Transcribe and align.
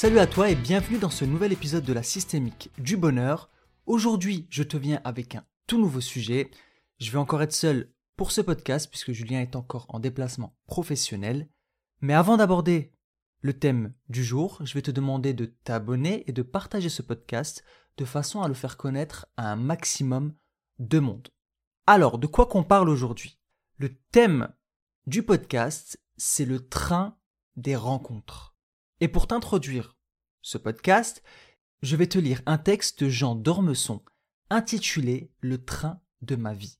Salut 0.00 0.18
à 0.18 0.26
toi 0.26 0.48
et 0.48 0.54
bienvenue 0.54 0.96
dans 0.96 1.10
ce 1.10 1.26
nouvel 1.26 1.52
épisode 1.52 1.84
de 1.84 1.92
la 1.92 2.02
systémique 2.02 2.70
du 2.78 2.96
bonheur. 2.96 3.50
Aujourd'hui, 3.84 4.46
je 4.48 4.62
te 4.62 4.78
viens 4.78 4.98
avec 5.04 5.34
un 5.34 5.44
tout 5.66 5.78
nouveau 5.78 6.00
sujet. 6.00 6.50
Je 7.00 7.10
vais 7.10 7.18
encore 7.18 7.42
être 7.42 7.52
seul 7.52 7.92
pour 8.16 8.32
ce 8.32 8.40
podcast 8.40 8.88
puisque 8.88 9.12
Julien 9.12 9.42
est 9.42 9.56
encore 9.56 9.84
en 9.90 10.00
déplacement 10.00 10.56
professionnel. 10.66 11.50
Mais 12.00 12.14
avant 12.14 12.38
d'aborder 12.38 12.94
le 13.42 13.52
thème 13.52 13.92
du 14.08 14.24
jour, 14.24 14.58
je 14.64 14.72
vais 14.72 14.80
te 14.80 14.90
demander 14.90 15.34
de 15.34 15.44
t'abonner 15.44 16.24
et 16.26 16.32
de 16.32 16.40
partager 16.40 16.88
ce 16.88 17.02
podcast 17.02 17.62
de 17.98 18.06
façon 18.06 18.40
à 18.40 18.48
le 18.48 18.54
faire 18.54 18.78
connaître 18.78 19.26
à 19.36 19.52
un 19.52 19.56
maximum 19.56 20.32
de 20.78 20.98
monde. 20.98 21.28
Alors, 21.86 22.16
de 22.16 22.26
quoi 22.26 22.46
qu'on 22.46 22.64
parle 22.64 22.88
aujourd'hui? 22.88 23.38
Le 23.76 23.94
thème 24.12 24.48
du 25.06 25.22
podcast, 25.22 26.00
c'est 26.16 26.46
le 26.46 26.66
train 26.66 27.18
des 27.56 27.76
rencontres. 27.76 28.50
Et 29.02 29.08
pour 29.08 29.26
t'introduire 29.26 29.96
ce 30.42 30.58
podcast, 30.58 31.22
je 31.80 31.96
vais 31.96 32.06
te 32.06 32.18
lire 32.18 32.42
un 32.44 32.58
texte 32.58 33.02
de 33.02 33.08
Jean 33.08 33.34
d'Ormesson 33.34 34.02
intitulé 34.50 35.32
Le 35.40 35.64
train 35.64 36.00
de 36.20 36.36
ma 36.36 36.52
vie. 36.52 36.78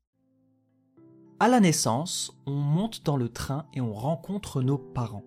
À 1.38 1.48
la 1.48 1.60
naissance, 1.60 2.38
on 2.44 2.52
monte 2.52 3.04
dans 3.04 3.16
le 3.16 3.30
train 3.30 3.66
et 3.72 3.80
on 3.80 3.94
rencontre 3.94 4.60
nos 4.60 4.76
parents. 4.76 5.24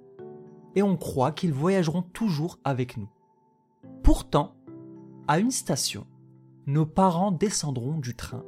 Et 0.75 0.83
on 0.83 0.95
croit 0.95 1.31
qu'ils 1.31 1.53
voyageront 1.53 2.03
toujours 2.03 2.59
avec 2.63 2.97
nous. 2.97 3.09
Pourtant, 4.03 4.55
à 5.27 5.39
une 5.39 5.51
station, 5.51 6.05
nos 6.67 6.85
parents 6.85 7.31
descendront 7.31 7.97
du 7.97 8.15
train, 8.15 8.45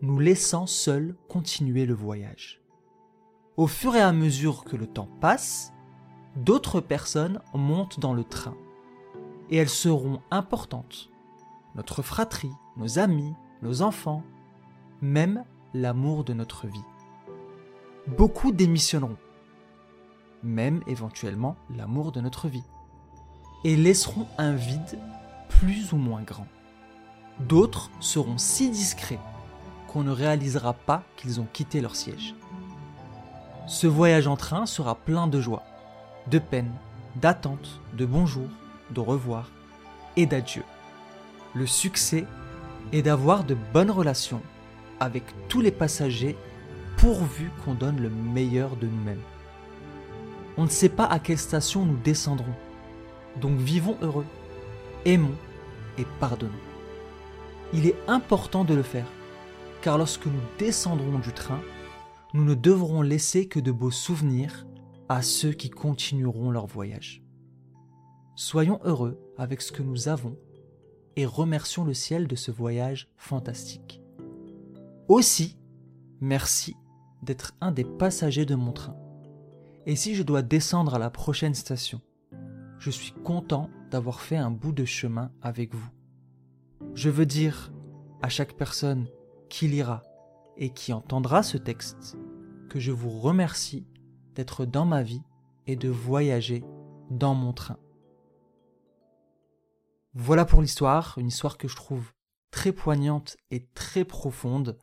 nous 0.00 0.18
laissant 0.18 0.66
seuls 0.66 1.14
continuer 1.28 1.86
le 1.86 1.94
voyage. 1.94 2.60
Au 3.56 3.68
fur 3.68 3.94
et 3.94 4.00
à 4.00 4.12
mesure 4.12 4.64
que 4.64 4.74
le 4.74 4.88
temps 4.88 5.10
passe, 5.20 5.73
d'autres 6.36 6.80
personnes 6.80 7.40
montent 7.52 8.00
dans 8.00 8.14
le 8.14 8.24
train. 8.24 8.54
Et 9.50 9.56
elles 9.56 9.68
seront 9.68 10.20
importantes. 10.30 11.10
Notre 11.74 12.02
fratrie, 12.02 12.52
nos 12.76 12.98
amis, 12.98 13.34
nos 13.62 13.82
enfants, 13.82 14.22
même 15.00 15.44
l'amour 15.74 16.24
de 16.24 16.32
notre 16.32 16.66
vie. 16.66 16.84
Beaucoup 18.06 18.52
démissionneront, 18.52 19.16
même 20.42 20.82
éventuellement 20.86 21.56
l'amour 21.74 22.12
de 22.12 22.20
notre 22.20 22.48
vie, 22.48 22.64
et 23.64 23.76
laisseront 23.76 24.26
un 24.38 24.52
vide 24.52 24.98
plus 25.48 25.92
ou 25.92 25.96
moins 25.96 26.22
grand. 26.22 26.46
D'autres 27.40 27.90
seront 28.00 28.38
si 28.38 28.70
discrets 28.70 29.18
qu'on 29.88 30.02
ne 30.02 30.10
réalisera 30.10 30.72
pas 30.74 31.02
qu'ils 31.16 31.40
ont 31.40 31.48
quitté 31.52 31.80
leur 31.80 31.96
siège. 31.96 32.34
Ce 33.66 33.86
voyage 33.86 34.26
en 34.26 34.36
train 34.36 34.66
sera 34.66 34.94
plein 34.94 35.26
de 35.26 35.40
joie, 35.40 35.62
de 36.30 36.38
peine, 36.38 36.72
d'attente, 37.16 37.80
de 37.92 38.06
bonjour, 38.06 38.48
de 38.90 39.00
revoir 39.00 39.50
et 40.16 40.26
d'adieu. 40.26 40.62
Le 41.54 41.66
succès 41.66 42.24
est 42.92 43.02
d'avoir 43.02 43.44
de 43.44 43.56
bonnes 43.72 43.90
relations 43.90 44.42
avec 45.00 45.24
tous 45.48 45.60
les 45.60 45.70
passagers 45.70 46.36
pourvu 46.96 47.50
qu'on 47.64 47.74
donne 47.74 48.00
le 48.00 48.10
meilleur 48.10 48.76
de 48.76 48.86
nous-mêmes. 48.86 49.20
On 50.56 50.64
ne 50.64 50.70
sait 50.70 50.88
pas 50.88 51.04
à 51.04 51.18
quelle 51.18 51.38
station 51.38 51.84
nous 51.84 51.96
descendrons, 51.96 52.54
donc 53.40 53.58
vivons 53.58 53.96
heureux, 54.02 54.26
aimons 55.04 55.34
et 55.98 56.06
pardonnons. 56.20 56.52
Il 57.72 57.86
est 57.86 57.96
important 58.06 58.64
de 58.64 58.74
le 58.74 58.82
faire, 58.82 59.06
car 59.82 59.98
lorsque 59.98 60.26
nous 60.26 60.40
descendrons 60.58 61.18
du 61.18 61.32
train, 61.32 61.60
nous 62.32 62.44
ne 62.44 62.54
devrons 62.54 63.02
laisser 63.02 63.46
que 63.46 63.60
de 63.60 63.72
beaux 63.72 63.90
souvenirs 63.90 64.64
à 65.08 65.22
ceux 65.22 65.52
qui 65.52 65.70
continueront 65.70 66.50
leur 66.50 66.66
voyage. 66.66 67.22
Soyons 68.36 68.80
heureux 68.84 69.20
avec 69.36 69.62
ce 69.62 69.72
que 69.72 69.82
nous 69.82 70.08
avons 70.08 70.36
et 71.16 71.26
remercions 71.26 71.84
le 71.84 71.94
ciel 71.94 72.26
de 72.26 72.36
ce 72.36 72.50
voyage 72.50 73.08
fantastique. 73.16 74.02
Aussi, 75.08 75.58
merci 76.20 76.76
d'être 77.22 77.54
un 77.60 77.72
des 77.72 77.84
passagers 77.84 78.46
de 78.46 78.54
mon 78.54 78.72
train. 78.72 78.96
Et 79.86 79.96
si 79.96 80.14
je 80.14 80.22
dois 80.22 80.42
descendre 80.42 80.94
à 80.94 80.98
la 80.98 81.10
prochaine 81.10 81.54
station, 81.54 82.00
je 82.78 82.90
suis 82.90 83.12
content 83.12 83.70
d'avoir 83.90 84.20
fait 84.20 84.36
un 84.36 84.50
bout 84.50 84.72
de 84.72 84.84
chemin 84.84 85.30
avec 85.42 85.74
vous. 85.74 85.90
Je 86.94 87.10
veux 87.10 87.26
dire 87.26 87.72
à 88.22 88.28
chaque 88.28 88.54
personne 88.54 89.06
qui 89.48 89.68
lira 89.68 90.02
et 90.56 90.70
qui 90.70 90.92
entendra 90.92 91.42
ce 91.42 91.58
texte 91.58 92.16
que 92.68 92.80
je 92.80 92.92
vous 92.92 93.10
remercie 93.10 93.86
d'être 94.34 94.66
dans 94.66 94.84
ma 94.84 95.02
vie 95.02 95.22
et 95.66 95.76
de 95.76 95.88
voyager 95.88 96.64
dans 97.10 97.34
mon 97.34 97.52
train. 97.52 97.78
Voilà 100.14 100.44
pour 100.44 100.62
l'histoire, 100.62 101.16
une 101.18 101.28
histoire 101.28 101.58
que 101.58 101.68
je 101.68 101.76
trouve 101.76 102.12
très 102.50 102.72
poignante 102.72 103.36
et 103.50 103.66
très 103.74 104.04
profonde. 104.04 104.78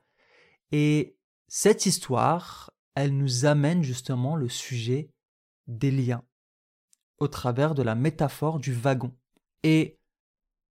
Et 0.72 1.17
cette 1.47 1.85
histoire, 1.85 2.72
elle 2.95 3.17
nous 3.17 3.45
amène 3.45 3.84
justement 3.84 4.35
le 4.35 4.50
sujet 4.50 5.09
des 5.67 5.91
liens 5.91 6.23
au 7.17 7.28
travers 7.28 7.75
de 7.75 7.84
la 7.84 7.95
métaphore 7.95 8.59
du 8.59 8.73
wagon. 8.73 9.16
Et 9.63 10.00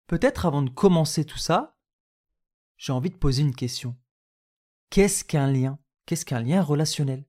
peut-être 0.09 0.47
avant 0.47 0.63
de 0.63 0.71
commencer 0.71 1.25
tout 1.25 1.39
ça, 1.39 1.77
j'ai 2.77 2.93
envie 2.93 3.11
de 3.11 3.17
poser 3.17 3.43
une 3.43 3.55
question. 3.55 3.97
Qu'est-ce 4.91 5.25
qu'un 5.25 5.51
lien? 5.51 5.79
Qu'est-ce 6.07 6.25
qu'un 6.25 6.41
lien 6.41 6.63
relationnel? 6.63 7.25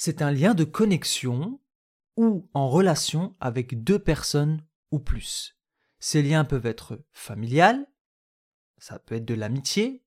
C'est 0.00 0.22
un 0.22 0.30
lien 0.30 0.54
de 0.54 0.62
connexion 0.62 1.60
ou 2.16 2.48
en 2.54 2.68
relation 2.70 3.36
avec 3.40 3.82
deux 3.82 3.98
personnes 3.98 4.64
ou 4.92 5.00
plus. 5.00 5.58
Ces 5.98 6.22
liens 6.22 6.44
peuvent 6.44 6.66
être 6.66 7.04
familiales, 7.10 7.84
ça 8.76 9.00
peut 9.00 9.16
être 9.16 9.24
de 9.24 9.34
l'amitié, 9.34 10.04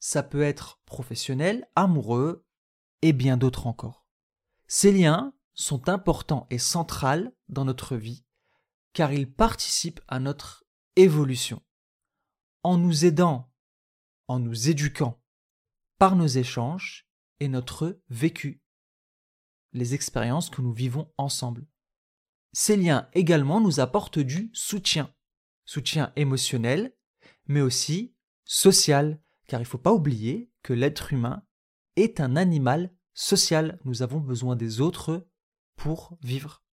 ça 0.00 0.22
peut 0.22 0.40
être 0.40 0.80
professionnel, 0.86 1.68
amoureux 1.76 2.46
et 3.02 3.12
bien 3.12 3.36
d'autres 3.36 3.66
encore. 3.66 4.06
Ces 4.68 4.90
liens 4.90 5.34
sont 5.52 5.90
importants 5.90 6.46
et 6.48 6.58
centrales 6.58 7.30
dans 7.50 7.66
notre 7.66 7.96
vie 7.96 8.24
car 8.94 9.12
ils 9.12 9.30
participent 9.30 10.00
à 10.08 10.18
notre 10.18 10.64
évolution. 10.96 11.62
En 12.62 12.78
nous 12.78 13.04
aidant, 13.04 13.52
en 14.28 14.38
nous 14.38 14.70
éduquant 14.70 15.22
par 15.98 16.16
nos 16.16 16.26
échanges 16.26 17.06
et 17.40 17.48
notre 17.48 18.00
vécu, 18.08 18.63
les 19.74 19.94
expériences 19.94 20.50
que 20.50 20.62
nous 20.62 20.72
vivons 20.72 21.12
ensemble. 21.18 21.66
Ces 22.52 22.76
liens 22.76 23.08
également 23.12 23.60
nous 23.60 23.80
apportent 23.80 24.20
du 24.20 24.50
soutien, 24.54 25.12
soutien 25.64 26.12
émotionnel, 26.16 26.96
mais 27.46 27.60
aussi 27.60 28.14
social, 28.44 29.20
car 29.46 29.60
il 29.60 29.64
ne 29.64 29.68
faut 29.68 29.78
pas 29.78 29.92
oublier 29.92 30.50
que 30.62 30.72
l'être 30.72 31.12
humain 31.12 31.44
est 31.96 32.20
un 32.20 32.36
animal 32.36 32.94
social. 33.12 33.78
Nous 33.84 34.02
avons 34.02 34.20
besoin 34.20 34.56
des 34.56 34.80
autres 34.80 35.26
pour 35.76 36.16
vivre. 36.22 36.64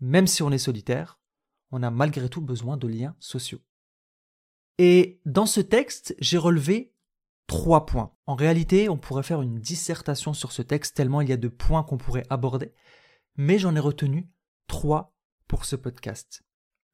Même 0.00 0.26
si 0.26 0.42
on 0.42 0.50
est 0.50 0.58
solitaire, 0.58 1.20
on 1.70 1.82
a 1.82 1.90
malgré 1.90 2.28
tout 2.28 2.42
besoin 2.42 2.76
de 2.76 2.88
liens 2.88 3.16
sociaux. 3.20 3.60
Et 4.78 5.20
dans 5.24 5.46
ce 5.46 5.60
texte, 5.60 6.14
j'ai 6.18 6.38
relevé 6.38 6.91
trois 7.52 7.84
points. 7.84 8.14
En 8.24 8.34
réalité, 8.34 8.88
on 8.88 8.96
pourrait 8.96 9.22
faire 9.22 9.42
une 9.42 9.60
dissertation 9.60 10.32
sur 10.32 10.52
ce 10.52 10.62
texte 10.62 10.96
tellement 10.96 11.20
il 11.20 11.28
y 11.28 11.34
a 11.34 11.36
de 11.36 11.48
points 11.48 11.82
qu'on 11.82 11.98
pourrait 11.98 12.26
aborder, 12.30 12.72
mais 13.36 13.58
j'en 13.58 13.76
ai 13.76 13.78
retenu 13.78 14.30
trois 14.68 15.14
pour 15.48 15.66
ce 15.66 15.76
podcast. 15.76 16.44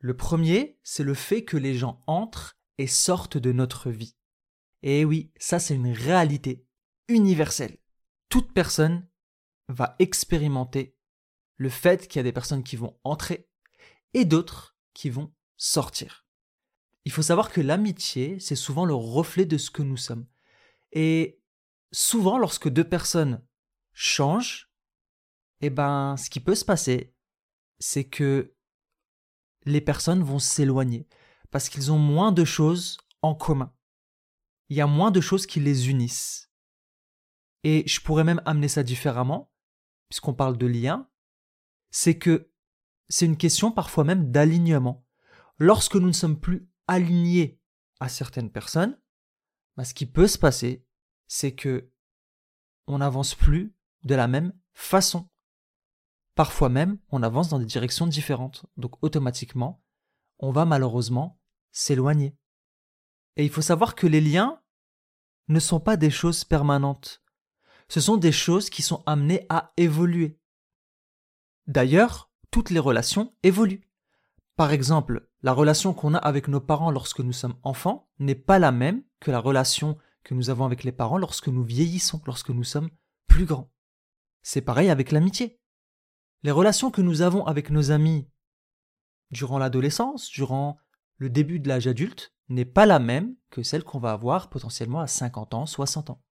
Le 0.01 0.17
premier, 0.17 0.77
c'est 0.83 1.05
le 1.05 1.15
fait 1.15 1.45
que 1.45 1.57
les 1.57 1.75
gens 1.75 2.03
entrent 2.09 2.59
et 2.77 2.89
sortent 2.89 3.39
de 3.39 3.53
notre 3.53 3.91
vie. 3.91 4.17
Et 4.83 5.05
oui, 5.05 5.33
ça 5.39 5.61
c'est 5.61 5.77
une 5.77 5.93
réalité 5.93 6.67
universelle. 7.07 7.79
Toute 8.29 8.53
personne 8.53 9.09
va 9.69 9.95
expérimenter 10.01 10.97
le 11.57 11.69
fait 11.69 12.09
qu'il 12.09 12.19
y 12.19 12.21
a 12.21 12.25
des 12.25 12.33
personnes 12.33 12.65
qui 12.65 12.75
vont 12.75 12.99
entrer 13.05 13.49
et 14.13 14.25
d'autres 14.25 14.77
qui 14.93 15.09
vont 15.09 15.33
sortir. 15.57 16.27
Il 17.05 17.13
faut 17.13 17.23
savoir 17.23 17.53
que 17.53 17.61
l'amitié, 17.61 18.41
c'est 18.41 18.57
souvent 18.57 18.85
le 18.85 18.95
reflet 18.95 19.45
de 19.45 19.57
ce 19.57 19.71
que 19.71 19.83
nous 19.83 19.97
sommes. 19.97 20.27
Et 20.93 21.41
souvent, 21.93 22.39
lorsque 22.39 22.69
deux 22.69 22.89
personnes 22.89 23.45
changent, 23.93 24.71
eh 25.61 25.71
ben, 25.71 26.17
ce 26.17 26.31
qui 26.31 26.41
peut 26.41 26.55
se 26.55 26.65
passer, 26.65 27.15
c'est 27.79 28.09
que 28.09 28.55
les 29.65 29.81
personnes 29.81 30.23
vont 30.23 30.39
s'éloigner 30.39 31.09
parce 31.51 31.69
qu'ils 31.69 31.91
ont 31.93 31.99
moins 31.99 32.33
de 32.33 32.45
choses 32.45 32.99
en 33.23 33.35
commun 33.35 33.75
il 34.69 34.77
y 34.77 34.81
a 34.81 34.87
moins 34.87 35.11
de 35.11 35.21
choses 35.21 35.47
qui 35.47 35.61
les 35.61 35.91
unissent. 35.91 36.51
Et 37.65 37.87
je 37.87 38.01
pourrais 38.01 38.25
même 38.25 38.43
amener 38.45 38.69
ça 38.69 38.83
différemment, 38.83 39.53
puisqu'on 40.09 40.35
parle 40.35 40.59
de 40.59 40.67
lien, 40.67 41.09
c'est 41.91 42.19
que 42.19 42.51
c'est 43.09 43.27
une 43.27 43.37
question 43.37 43.73
parfois 43.73 44.05
même 44.05 44.31
d'alignement. 44.31 45.07
Lorsque 45.59 45.97
nous 45.97 46.07
ne 46.07 46.13
sommes 46.13 46.39
plus 46.39 46.69
alignés 46.87 47.61
à 48.01 48.09
certaines 48.09 48.53
personnes, 48.53 49.01
bah, 49.79 49.85
ce 49.85 49.95
qui 49.95 50.07
peut 50.07 50.27
se 50.27 50.39
passer, 50.39 50.85
c'est 51.29 51.55
que 51.55 51.89
on 52.89 52.99
n'avance 52.99 53.37
plus 53.37 53.77
de 54.03 54.17
la 54.17 54.27
même 54.27 54.53
façon. 54.75 55.29
Parfois 56.35 56.69
même, 56.69 56.99
on 57.11 57.23
avance 57.23 57.49
dans 57.49 57.61
des 57.61 57.65
directions 57.65 58.09
différentes. 58.09 58.67
Donc 58.77 59.01
automatiquement, 59.05 59.81
on 60.41 60.51
va 60.51 60.65
malheureusement 60.65 61.41
s'éloigner. 61.71 62.37
Et 63.37 63.45
il 63.45 63.51
faut 63.51 63.63
savoir 63.63 63.95
que 63.95 64.09
les 64.09 64.21
liens 64.21 64.61
ne 65.47 65.61
sont 65.61 65.79
pas 65.79 65.97
des 65.97 66.11
choses 66.11 66.43
permanentes. 66.43 67.23
Ce 67.89 68.01
sont 68.01 68.17
des 68.17 68.33
choses 68.33 68.71
qui 68.71 68.83
sont 68.83 69.05
amenées 69.07 69.47
à 69.49 69.73
évoluer. 69.77 70.41
D'ailleurs, 71.69 72.33
toutes 72.51 72.71
les 72.71 72.81
relations 72.81 73.33
évoluent. 73.45 73.88
Par 74.59 74.73
exemple, 74.73 75.31
la 75.45 75.53
relation 75.53 75.95
qu'on 75.95 76.15
a 76.15 76.19
avec 76.19 76.49
nos 76.49 76.59
parents 76.59 76.91
lorsque 76.91 77.21
nous 77.21 77.33
sommes 77.33 77.55
enfants 77.63 78.11
n'est 78.19 78.35
pas 78.35 78.59
la 78.59 78.73
même 78.73 79.05
que 79.21 79.31
la 79.31 79.39
relation 79.39 79.97
que 80.25 80.35
nous 80.35 80.51
avons 80.51 80.65
avec 80.65 80.83
les 80.83 80.91
parents 80.91 81.17
lorsque 81.17 81.47
nous 81.47 81.63
vieillissons, 81.63 82.21
lorsque 82.27 82.51
nous 82.51 82.65
sommes 82.65 82.91
plus 83.29 83.45
grands. 83.45 83.71
C'est 84.43 84.61
pareil 84.61 84.91
avec 84.91 85.13
l'amitié. 85.13 85.61
Les 86.43 86.51
relations 86.51 86.91
que 86.91 87.03
nous 87.03 87.23
avons 87.23 87.47
avec 87.47 87.71
nos 87.71 87.93
amis 87.93 88.29
durant 89.31 89.59
l'adolescence, 89.59 90.29
durant 90.29 90.77
le 91.19 91.31
début 91.31 91.61
de 91.61 91.69
l'âge 91.69 91.87
adulte, 91.87 92.35
n'est 92.49 92.65
pas 92.65 92.85
la 92.85 92.99
même 92.99 93.37
que 93.51 93.63
celle 93.63 93.85
qu'on 93.85 94.01
va 94.01 94.11
avoir 94.11 94.51
potentiellement 94.51 94.99
à 94.99 95.07
50 95.07 95.55
ans, 95.55 95.67
60 95.67 96.11
ans. 96.11 96.25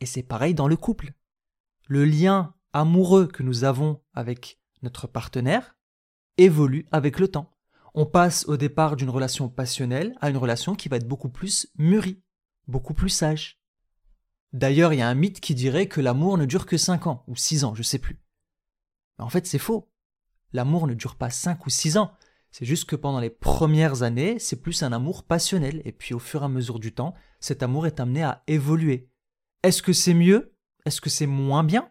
Et 0.00 0.04
c'est 0.04 0.22
pareil 0.22 0.52
dans 0.52 0.68
le 0.68 0.76
couple. 0.76 1.14
Le 1.88 2.04
lien 2.04 2.54
amoureux 2.74 3.28
que 3.28 3.42
nous 3.42 3.64
avons 3.64 4.02
avec 4.12 4.60
notre 4.82 5.06
partenaire 5.06 5.74
évolue 6.36 6.86
avec 6.92 7.18
le 7.18 7.28
temps. 7.28 7.48
On 7.94 8.06
passe 8.06 8.46
au 8.48 8.56
départ 8.56 8.96
d'une 8.96 9.10
relation 9.10 9.50
passionnelle 9.50 10.14
à 10.20 10.30
une 10.30 10.38
relation 10.38 10.74
qui 10.74 10.88
va 10.88 10.96
être 10.96 11.08
beaucoup 11.08 11.28
plus 11.28 11.68
mûrie, 11.76 12.22
beaucoup 12.66 12.94
plus 12.94 13.10
sage. 13.10 13.60
D'ailleurs, 14.54 14.94
il 14.94 14.98
y 14.98 15.02
a 15.02 15.08
un 15.08 15.14
mythe 15.14 15.40
qui 15.40 15.54
dirait 15.54 15.88
que 15.88 16.00
l'amour 16.00 16.38
ne 16.38 16.46
dure 16.46 16.64
que 16.64 16.78
5 16.78 17.06
ans, 17.06 17.24
ou 17.26 17.36
6 17.36 17.64
ans, 17.64 17.74
je 17.74 17.82
sais 17.82 17.98
plus. 17.98 18.18
en 19.18 19.28
fait, 19.28 19.46
c'est 19.46 19.58
faux. 19.58 19.90
L'amour 20.52 20.86
ne 20.86 20.94
dure 20.94 21.16
pas 21.16 21.30
5 21.30 21.66
ou 21.66 21.70
6 21.70 21.98
ans. 21.98 22.12
C'est 22.50 22.64
juste 22.64 22.86
que 22.86 22.96
pendant 22.96 23.20
les 23.20 23.30
premières 23.30 24.02
années, 24.02 24.38
c'est 24.38 24.60
plus 24.60 24.82
un 24.82 24.92
amour 24.92 25.24
passionnel, 25.24 25.80
et 25.84 25.92
puis 25.92 26.14
au 26.14 26.18
fur 26.18 26.42
et 26.42 26.44
à 26.46 26.48
mesure 26.48 26.78
du 26.78 26.94
temps, 26.94 27.14
cet 27.40 27.62
amour 27.62 27.86
est 27.86 28.00
amené 28.00 28.22
à 28.22 28.42
évoluer. 28.46 29.10
Est-ce 29.62 29.82
que 29.82 29.92
c'est 29.92 30.14
mieux? 30.14 30.54
Est-ce 30.84 31.00
que 31.00 31.10
c'est 31.10 31.26
moins 31.26 31.64
bien? 31.64 31.90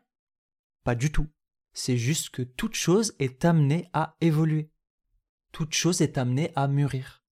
Pas 0.83 0.95
du 0.95 1.11
tout. 1.11 1.27
C'est 1.73 1.97
juste 1.97 2.29
que 2.31 2.41
toute 2.41 2.75
chose 2.75 3.13
est 3.19 3.45
amenée 3.45 3.89
à 3.93 4.17
évoluer. 4.19 4.70
Toute 5.51 5.73
chose 5.73 6.01
est 6.01 6.17
amenée 6.17 6.51
à 6.55 6.67
mûrir. 6.67 7.23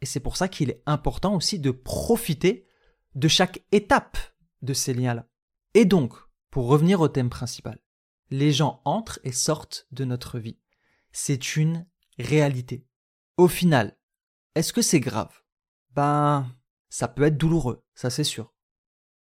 Et 0.00 0.06
c'est 0.06 0.20
pour 0.20 0.36
ça 0.36 0.48
qu'il 0.48 0.70
est 0.70 0.82
important 0.86 1.34
aussi 1.36 1.58
de 1.58 1.70
profiter 1.70 2.66
de 3.14 3.28
chaque 3.28 3.64
étape 3.72 4.18
de 4.62 4.74
ces 4.74 4.94
liens-là. 4.94 5.28
Et 5.74 5.84
donc, 5.84 6.14
pour 6.50 6.66
revenir 6.66 7.00
au 7.00 7.08
thème 7.08 7.30
principal, 7.30 7.78
les 8.30 8.52
gens 8.52 8.80
entrent 8.84 9.20
et 9.24 9.32
sortent 9.32 9.86
de 9.92 10.04
notre 10.04 10.38
vie. 10.38 10.58
C'est 11.12 11.56
une 11.56 11.86
réalité. 12.18 12.86
Au 13.36 13.48
final, 13.48 13.98
est-ce 14.54 14.72
que 14.72 14.82
c'est 14.82 15.00
grave? 15.00 15.42
Ben, 15.90 16.50
ça 16.88 17.08
peut 17.08 17.22
être 17.24 17.38
douloureux, 17.38 17.84
ça 17.94 18.10
c'est 18.10 18.24
sûr. 18.24 18.54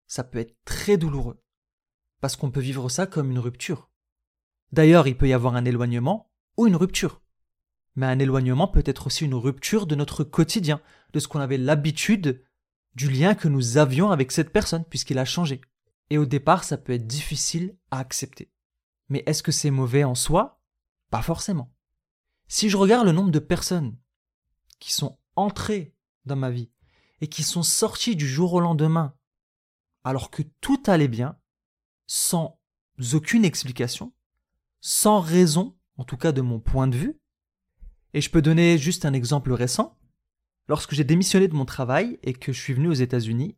Ça 0.06 0.24
peut 0.24 0.40
être 0.40 0.56
très 0.64 0.98
douloureux. 0.98 1.42
Parce 2.22 2.36
qu'on 2.36 2.52
peut 2.52 2.62
vivre 2.62 2.90
ça 2.90 3.08
comme 3.08 3.32
une 3.32 3.40
rupture. 3.40 3.90
D'ailleurs, 4.72 5.08
il 5.08 5.18
peut 5.18 5.28
y 5.28 5.34
avoir 5.34 5.56
un 5.56 5.66
éloignement 5.66 6.32
ou 6.58 6.68
une 6.68 6.76
rupture. 6.76 7.22
Mais 7.98 8.06
un 8.06 8.20
éloignement 8.20 8.68
peut 8.68 8.84
être 8.86 9.08
aussi 9.08 9.26
une 9.26 9.34
rupture 9.34 9.88
de 9.88 9.96
notre 9.96 10.24
quotidien, 10.24 10.80
de 11.14 11.20
ce 11.20 11.28
qu'on 11.28 11.40
avait 11.40 11.58
l'habitude 11.58 12.44
du 12.94 13.10
lien 13.10 13.34
que 13.34 13.48
nous 13.48 13.78
avions 13.78 14.12
avec 14.12 14.32
cette 14.32 14.54
personne, 14.54 14.86
puisqu'il 14.86 15.18
a 15.18 15.26
changé. 15.26 15.62
Et 16.12 16.20
au 16.20 16.28
départ, 16.28 16.64
ça 16.64 16.78
peut 16.78 16.94
être 16.94 17.08
difficile 17.08 17.76
à 17.90 17.98
accepter. 17.98 18.52
Mais 19.10 19.24
est-ce 19.26 19.42
que 19.42 19.52
c'est 19.52 19.72
mauvais 19.72 20.04
en 20.04 20.14
soi? 20.14 20.62
Pas 21.10 21.24
forcément. 21.24 21.74
Si 22.48 22.70
je 22.70 22.78
regarde 22.78 23.08
le 23.08 23.14
nombre 23.14 23.32
de 23.32 23.40
personnes 23.40 23.98
qui 24.80 24.94
sont 24.94 25.18
entrées 25.36 25.96
dans 26.26 26.36
ma 26.36 26.52
vie 26.52 26.70
et 27.22 27.28
qui 27.28 27.42
sont 27.42 27.64
sorties 27.64 28.16
du 28.16 28.28
jour 28.28 28.54
au 28.54 28.60
lendemain 28.60 29.16
alors 30.04 30.30
que 30.30 30.44
tout 30.62 30.82
allait 30.86 31.08
bien, 31.08 31.36
sans 32.06 32.62
aucune 33.14 33.44
explication, 33.44 34.14
sans 34.82 35.20
raison, 35.20 35.76
en 35.98 36.04
tout 36.04 36.16
cas 36.16 36.32
de 36.32 36.42
mon 36.42 36.60
point 36.60 36.88
de 36.88 36.96
vue, 36.96 37.20
et 38.14 38.22
je 38.22 38.30
peux 38.30 38.42
donner 38.42 38.78
juste 38.78 39.06
un 39.06 39.14
exemple 39.14 39.52
récent. 39.54 39.98
Lorsque 40.68 40.94
j'ai 40.94 41.04
démissionné 41.04 41.48
de 41.48 41.56
mon 41.56 41.66
travail 41.66 42.20
et 42.24 42.34
que 42.34 42.52
je 42.52 42.62
suis 42.62 42.74
venu 42.74 42.90
aux 42.90 42.94
États-Unis, 42.94 43.58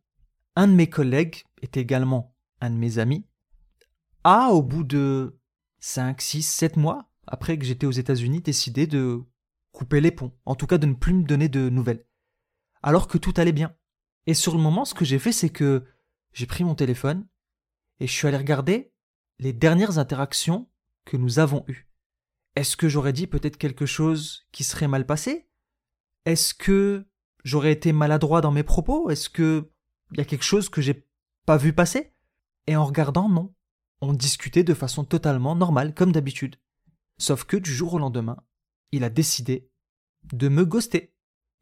un 0.55 0.67
de 0.67 0.73
mes 0.73 0.89
collègues 0.89 1.43
est 1.61 1.77
également 1.77 2.35
un 2.61 2.69
de 2.69 2.75
mes 2.75 2.99
amis, 2.99 3.25
a, 4.23 4.49
au 4.49 4.61
bout 4.61 4.83
de 4.83 5.39
5, 5.79 6.21
6, 6.21 6.43
7 6.43 6.77
mois, 6.77 7.09
après 7.25 7.57
que 7.57 7.65
j'étais 7.65 7.85
aux 7.85 7.91
États-Unis, 7.91 8.41
décidé 8.41 8.85
de 8.85 9.21
couper 9.71 10.01
les 10.01 10.11
ponts, 10.11 10.33
en 10.45 10.55
tout 10.55 10.67
cas 10.67 10.77
de 10.77 10.85
ne 10.85 10.93
plus 10.93 11.13
me 11.13 11.23
donner 11.23 11.47
de 11.47 11.69
nouvelles. 11.69 12.05
Alors 12.81 13.07
que 13.07 13.17
tout 13.17 13.33
allait 13.37 13.51
bien. 13.51 13.75
Et 14.27 14.33
sur 14.33 14.55
le 14.55 14.61
moment, 14.61 14.85
ce 14.85 14.93
que 14.93 15.05
j'ai 15.05 15.19
fait, 15.19 15.31
c'est 15.31 15.49
que 15.49 15.85
j'ai 16.33 16.45
pris 16.45 16.63
mon 16.63 16.75
téléphone 16.75 17.27
et 17.99 18.07
je 18.07 18.13
suis 18.13 18.27
allé 18.27 18.37
regarder 18.37 18.91
les 19.39 19.53
dernières 19.53 19.97
interactions 19.97 20.69
que 21.05 21.17
nous 21.17 21.39
avons 21.39 21.63
eues. 21.67 21.88
Est-ce 22.55 22.77
que 22.77 22.89
j'aurais 22.89 23.13
dit 23.13 23.27
peut-être 23.27 23.57
quelque 23.57 23.85
chose 23.85 24.47
qui 24.51 24.63
serait 24.63 24.87
mal 24.87 25.05
passé? 25.05 25.47
Est-ce 26.25 26.53
que 26.53 27.07
j'aurais 27.43 27.71
été 27.71 27.93
maladroit 27.93 28.41
dans 28.41 28.51
mes 28.51 28.63
propos? 28.63 29.09
Est-ce 29.09 29.29
que 29.29 29.71
il 30.11 30.17
y 30.17 30.21
a 30.21 30.25
quelque 30.25 30.43
chose 30.43 30.69
que 30.69 30.81
j'ai 30.81 31.07
pas 31.45 31.57
vu 31.57 31.73
passer? 31.73 32.13
Et 32.67 32.75
en 32.75 32.85
regardant, 32.85 33.29
non. 33.29 33.53
On 34.01 34.13
discutait 34.13 34.63
de 34.63 34.73
façon 34.73 35.03
totalement 35.03 35.55
normale, 35.55 35.93
comme 35.93 36.11
d'habitude. 36.11 36.55
Sauf 37.17 37.43
que 37.43 37.57
du 37.57 37.73
jour 37.73 37.95
au 37.95 37.99
lendemain, 37.99 38.37
il 38.91 39.03
a 39.03 39.09
décidé 39.09 39.69
de 40.33 40.49
me 40.49 40.65
ghoster. 40.65 41.13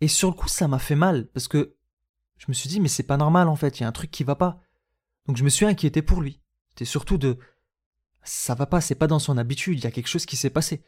Et 0.01 0.07
sur 0.07 0.29
le 0.29 0.35
coup, 0.35 0.47
ça 0.47 0.67
m'a 0.67 0.79
fait 0.79 0.95
mal, 0.95 1.27
parce 1.27 1.47
que 1.47 1.75
je 2.37 2.45
me 2.47 2.53
suis 2.53 2.69
dit, 2.69 2.79
mais 2.79 2.87
c'est 2.87 3.03
pas 3.03 3.17
normal 3.17 3.47
en 3.47 3.55
fait, 3.55 3.79
il 3.79 3.83
y 3.83 3.85
a 3.85 3.87
un 3.87 3.93
truc 3.93 4.11
qui 4.11 4.23
va 4.23 4.35
pas. 4.35 4.61
Donc 5.25 5.37
je 5.37 5.43
me 5.43 5.49
suis 5.49 5.65
inquiété 5.65 6.01
pour 6.01 6.21
lui. 6.21 6.41
C'était 6.69 6.85
surtout 6.85 7.17
de. 7.17 7.37
Ça 8.27 8.55
va 8.55 8.65
pas, 8.65 8.81
c'est 8.81 8.95
pas 8.95 9.07
dans 9.07 9.19
son 9.19 9.37
habitude, 9.37 9.79
il 9.79 9.83
y 9.85 9.87
a 9.87 9.91
quelque 9.91 10.09
chose 10.09 10.25
qui 10.25 10.35
s'est 10.35 10.49
passé. 10.49 10.83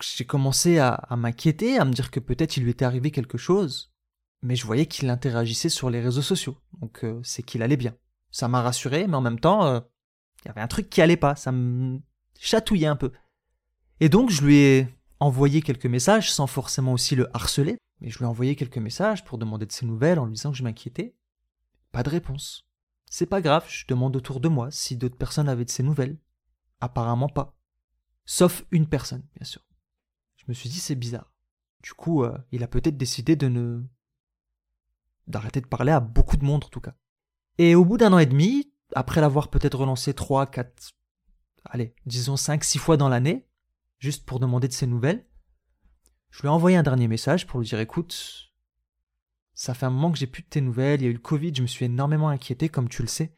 J'ai 0.00 0.24
commencé 0.24 0.78
à, 0.78 1.06
m'inquiéter, 1.10 1.78
à 1.78 1.84
me 1.84 1.92
dire 1.92 2.10
que 2.10 2.18
peut-être 2.18 2.56
il 2.56 2.62
lui 2.62 2.70
était 2.70 2.86
arrivé 2.86 3.10
quelque 3.10 3.36
chose, 3.36 3.92
mais 4.42 4.56
je 4.56 4.64
voyais 4.64 4.86
qu'il 4.86 5.10
interagissait 5.10 5.68
sur 5.68 5.90
les 5.90 6.00
réseaux 6.00 6.22
sociaux, 6.22 6.56
donc 6.80 7.04
euh, 7.04 7.20
c'est 7.22 7.42
qu'il 7.42 7.62
allait 7.62 7.76
bien. 7.76 7.94
Ça 8.30 8.48
m'a 8.48 8.62
rassuré, 8.62 9.06
mais 9.06 9.16
en 9.16 9.20
même 9.20 9.38
temps, 9.38 9.66
euh, 9.66 9.80
il 10.42 10.48
y 10.48 10.50
avait 10.50 10.62
un 10.62 10.66
truc 10.66 10.88
qui 10.88 11.02
allait 11.02 11.18
pas, 11.18 11.36
ça 11.36 11.52
me 11.52 12.00
chatouillait 12.38 12.86
un 12.86 12.96
peu. 12.96 13.12
Et 14.00 14.08
donc 14.08 14.30
je 14.30 14.42
lui 14.42 14.56
ai 14.56 14.88
envoyé 15.18 15.60
quelques 15.60 15.84
messages 15.84 16.32
sans 16.32 16.46
forcément 16.46 16.94
aussi 16.94 17.16
le 17.16 17.28
harceler, 17.36 17.76
mais 18.00 18.08
je 18.08 18.16
lui 18.16 18.24
ai 18.24 18.28
envoyé 18.28 18.56
quelques 18.56 18.78
messages 18.78 19.24
pour 19.24 19.36
demander 19.36 19.66
de 19.66 19.72
ses 19.72 19.84
nouvelles 19.84 20.18
en 20.18 20.24
lui 20.24 20.36
disant 20.36 20.52
que 20.52 20.56
je 20.56 20.64
m'inquiétais. 20.64 21.14
Pas 21.92 22.02
de 22.02 22.08
réponse. 22.08 22.66
C'est 23.10 23.26
pas 23.26 23.42
grave, 23.42 23.66
je 23.68 23.84
demande 23.86 24.16
autour 24.16 24.40
de 24.40 24.48
moi 24.48 24.70
si 24.70 24.96
d'autres 24.96 25.18
personnes 25.18 25.50
avaient 25.50 25.66
de 25.66 25.70
ses 25.70 25.82
nouvelles. 25.82 26.16
Apparemment 26.80 27.28
pas. 27.28 27.56
Sauf 28.24 28.64
une 28.70 28.86
personne, 28.86 29.26
bien 29.36 29.44
sûr. 29.44 29.62
Je 30.36 30.44
me 30.48 30.54
suis 30.54 30.68
dit 30.68 30.78
c'est 30.78 30.94
bizarre. 30.94 31.32
Du 31.82 31.94
coup, 31.94 32.24
euh, 32.24 32.36
il 32.52 32.62
a 32.62 32.68
peut-être 32.68 32.96
décidé 32.96 33.36
de 33.36 33.48
ne 33.48 33.82
d'arrêter 35.26 35.60
de 35.60 35.66
parler 35.66 35.92
à 35.92 36.00
beaucoup 36.00 36.36
de 36.36 36.44
monde 36.44 36.64
en 36.64 36.68
tout 36.68 36.80
cas. 36.80 36.94
Et 37.58 37.74
au 37.74 37.84
bout 37.84 37.96
d'un 37.96 38.12
an 38.12 38.18
et 38.18 38.26
demi, 38.26 38.72
après 38.94 39.20
l'avoir 39.20 39.48
peut-être 39.48 39.78
relancé 39.78 40.14
trois, 40.14 40.46
quatre, 40.46 40.92
allez, 41.64 41.94
disons 42.06 42.36
cinq, 42.36 42.64
six 42.64 42.78
fois 42.78 42.96
dans 42.96 43.08
l'année, 43.08 43.46
juste 43.98 44.26
pour 44.26 44.40
demander 44.40 44.68
de 44.68 44.72
ses 44.72 44.86
nouvelles. 44.86 45.26
Je 46.30 46.40
lui 46.40 46.48
ai 46.48 46.50
envoyé 46.50 46.76
un 46.76 46.82
dernier 46.82 47.08
message 47.08 47.46
pour 47.46 47.60
lui 47.60 47.66
dire 47.66 47.80
écoute, 47.80 48.50
ça 49.54 49.74
fait 49.74 49.86
un 49.86 49.90
moment 49.90 50.10
que 50.10 50.18
j'ai 50.18 50.26
plus 50.26 50.42
de 50.42 50.48
tes 50.48 50.60
nouvelles, 50.60 51.00
il 51.00 51.04
y 51.04 51.06
a 51.06 51.10
eu 51.10 51.14
le 51.14 51.18
Covid, 51.18 51.54
je 51.54 51.62
me 51.62 51.66
suis 51.66 51.84
énormément 51.84 52.28
inquiété, 52.28 52.68
comme 52.68 52.88
tu 52.88 53.02
le 53.02 53.08
sais. 53.08 53.34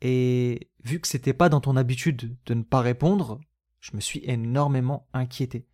Et 0.00 0.70
vu 0.84 1.00
que 1.00 1.08
c'était 1.08 1.32
pas 1.32 1.48
dans 1.48 1.60
ton 1.60 1.76
habitude 1.76 2.36
de 2.46 2.54
ne 2.54 2.62
pas 2.62 2.80
répondre, 2.80 3.40
je 3.80 3.94
me 3.94 4.00
suis 4.00 4.20
énormément 4.24 5.08
inquiété. 5.12 5.66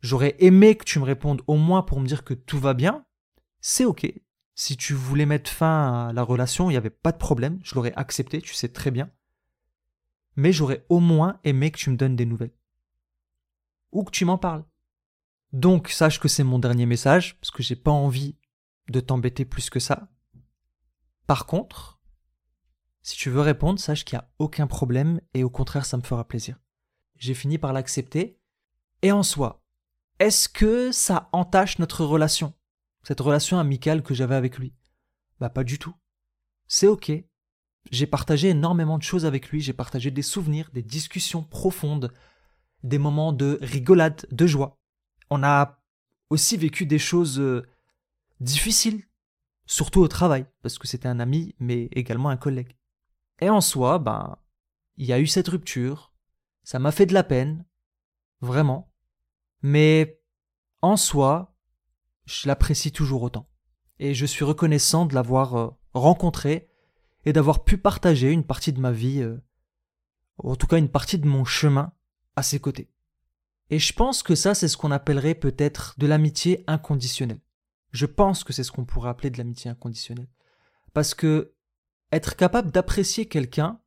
J'aurais 0.00 0.36
aimé 0.38 0.76
que 0.76 0.84
tu 0.84 0.98
me 0.98 1.04
répondes 1.04 1.42
au 1.46 1.56
moins 1.56 1.82
pour 1.82 2.00
me 2.00 2.06
dire 2.06 2.24
que 2.24 2.34
tout 2.34 2.58
va 2.58 2.74
bien. 2.74 3.04
C'est 3.60 3.84
ok. 3.84 4.12
Si 4.54 4.76
tu 4.76 4.94
voulais 4.94 5.26
mettre 5.26 5.50
fin 5.50 6.08
à 6.08 6.12
la 6.12 6.22
relation, 6.22 6.70
il 6.70 6.74
n'y 6.74 6.78
avait 6.78 6.90
pas 6.90 7.12
de 7.12 7.18
problème, 7.18 7.60
je 7.62 7.74
l'aurais 7.74 7.94
accepté, 7.94 8.40
tu 8.40 8.54
sais 8.54 8.68
très 8.68 8.90
bien. 8.90 9.10
Mais 10.36 10.52
j'aurais 10.52 10.84
au 10.88 11.00
moins 11.00 11.38
aimé 11.44 11.70
que 11.70 11.78
tu 11.78 11.90
me 11.90 11.96
donnes 11.96 12.16
des 12.16 12.26
nouvelles 12.26 12.52
ou 13.92 14.04
que 14.04 14.10
tu 14.10 14.24
m'en 14.24 14.38
parles. 14.38 14.64
Donc 15.52 15.88
sache 15.88 16.20
que 16.20 16.28
c'est 16.28 16.44
mon 16.44 16.58
dernier 16.58 16.86
message, 16.86 17.38
parce 17.40 17.50
que 17.50 17.62
j'ai 17.62 17.76
pas 17.76 17.90
envie 17.90 18.36
de 18.88 19.00
t'embêter 19.00 19.44
plus 19.44 19.70
que 19.70 19.80
ça. 19.80 20.08
Par 21.26 21.46
contre, 21.46 21.97
si 23.08 23.16
tu 23.16 23.30
veux 23.30 23.40
répondre, 23.40 23.80
sache 23.80 24.04
qu'il 24.04 24.18
n'y 24.18 24.22
a 24.22 24.30
aucun 24.38 24.66
problème 24.66 25.22
et 25.32 25.42
au 25.42 25.48
contraire 25.48 25.86
ça 25.86 25.96
me 25.96 26.02
fera 26.02 26.28
plaisir. 26.28 26.60
J'ai 27.16 27.32
fini 27.32 27.56
par 27.56 27.72
l'accepter. 27.72 28.38
Et 29.00 29.12
en 29.12 29.22
soi, 29.22 29.64
est-ce 30.18 30.46
que 30.46 30.92
ça 30.92 31.30
entache 31.32 31.78
notre 31.78 32.04
relation? 32.04 32.52
Cette 33.04 33.20
relation 33.20 33.58
amicale 33.58 34.02
que 34.02 34.12
j'avais 34.12 34.34
avec 34.34 34.58
lui? 34.58 34.74
Bah 35.40 35.48
pas 35.48 35.64
du 35.64 35.78
tout. 35.78 35.94
C'est 36.66 36.86
ok. 36.86 37.10
j'ai 37.90 38.06
partagé 38.06 38.50
énormément 38.50 38.98
de 38.98 39.02
choses 39.02 39.24
avec 39.24 39.48
lui, 39.48 39.62
j'ai 39.62 39.72
partagé 39.72 40.10
des 40.10 40.20
souvenirs, 40.20 40.68
des 40.74 40.82
discussions 40.82 41.42
profondes, 41.42 42.12
des 42.82 42.98
moments 42.98 43.32
de 43.32 43.58
rigolade, 43.62 44.26
de 44.30 44.46
joie. 44.46 44.76
On 45.30 45.42
a 45.42 45.82
aussi 46.28 46.58
vécu 46.58 46.84
des 46.84 46.98
choses 46.98 47.40
euh, 47.40 47.66
difficiles, 48.40 49.02
surtout 49.64 50.00
au 50.00 50.08
travail, 50.08 50.44
parce 50.60 50.78
que 50.78 50.86
c'était 50.86 51.08
un 51.08 51.20
ami, 51.20 51.54
mais 51.58 51.84
également 51.92 52.28
un 52.28 52.36
collègue. 52.36 52.77
Et 53.40 53.50
en 53.50 53.60
soi, 53.60 53.98
ben, 53.98 54.36
il 54.96 55.06
y 55.06 55.12
a 55.12 55.20
eu 55.20 55.26
cette 55.26 55.48
rupture, 55.48 56.12
ça 56.62 56.78
m'a 56.78 56.92
fait 56.92 57.06
de 57.06 57.14
la 57.14 57.24
peine, 57.24 57.64
vraiment, 58.40 58.92
mais 59.62 60.20
en 60.82 60.96
soi, 60.96 61.56
je 62.26 62.48
l'apprécie 62.48 62.92
toujours 62.92 63.22
autant. 63.22 63.48
Et 63.98 64.14
je 64.14 64.26
suis 64.26 64.44
reconnaissant 64.44 65.06
de 65.06 65.14
l'avoir 65.14 65.56
euh, 65.56 65.70
rencontré 65.94 66.70
et 67.24 67.32
d'avoir 67.32 67.64
pu 67.64 67.78
partager 67.78 68.30
une 68.30 68.44
partie 68.44 68.72
de 68.72 68.80
ma 68.80 68.92
vie, 68.92 69.22
euh, 69.22 69.40
en 70.38 70.56
tout 70.56 70.66
cas 70.66 70.78
une 70.78 70.88
partie 70.88 71.18
de 71.18 71.26
mon 71.26 71.44
chemin, 71.44 71.92
à 72.36 72.42
ses 72.42 72.60
côtés. 72.60 72.90
Et 73.70 73.78
je 73.78 73.92
pense 73.92 74.22
que 74.22 74.34
ça, 74.34 74.54
c'est 74.54 74.68
ce 74.68 74.76
qu'on 74.76 74.92
appellerait 74.92 75.34
peut-être 75.34 75.94
de 75.98 76.06
l'amitié 76.06 76.64
inconditionnelle. 76.66 77.40
Je 77.90 78.06
pense 78.06 78.44
que 78.44 78.52
c'est 78.52 78.62
ce 78.62 78.72
qu'on 78.72 78.84
pourrait 78.84 79.10
appeler 79.10 79.30
de 79.30 79.38
l'amitié 79.38 79.70
inconditionnelle. 79.70 80.28
Parce 80.94 81.14
que 81.14 81.54
être 82.12 82.36
capable 82.36 82.70
d'apprécier 82.70 83.26
quelqu'un, 83.26 83.80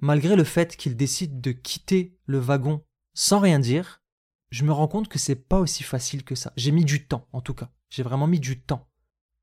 malgré 0.00 0.36
le 0.36 0.44
fait 0.44 0.76
qu'il 0.76 0.96
décide 0.96 1.40
de 1.40 1.52
quitter 1.52 2.16
le 2.26 2.38
wagon 2.38 2.84
sans 3.14 3.38
rien 3.38 3.58
dire, 3.58 4.02
je 4.50 4.64
me 4.64 4.72
rends 4.72 4.88
compte 4.88 5.08
que 5.08 5.18
c'est 5.18 5.36
pas 5.36 5.58
aussi 5.58 5.82
facile 5.82 6.24
que 6.24 6.34
ça. 6.34 6.52
J'ai 6.56 6.72
mis 6.72 6.84
du 6.84 7.06
temps, 7.06 7.28
en 7.32 7.40
tout 7.40 7.54
cas. 7.54 7.70
J'ai 7.90 8.02
vraiment 8.02 8.26
mis 8.26 8.40
du 8.40 8.60
temps. 8.60 8.88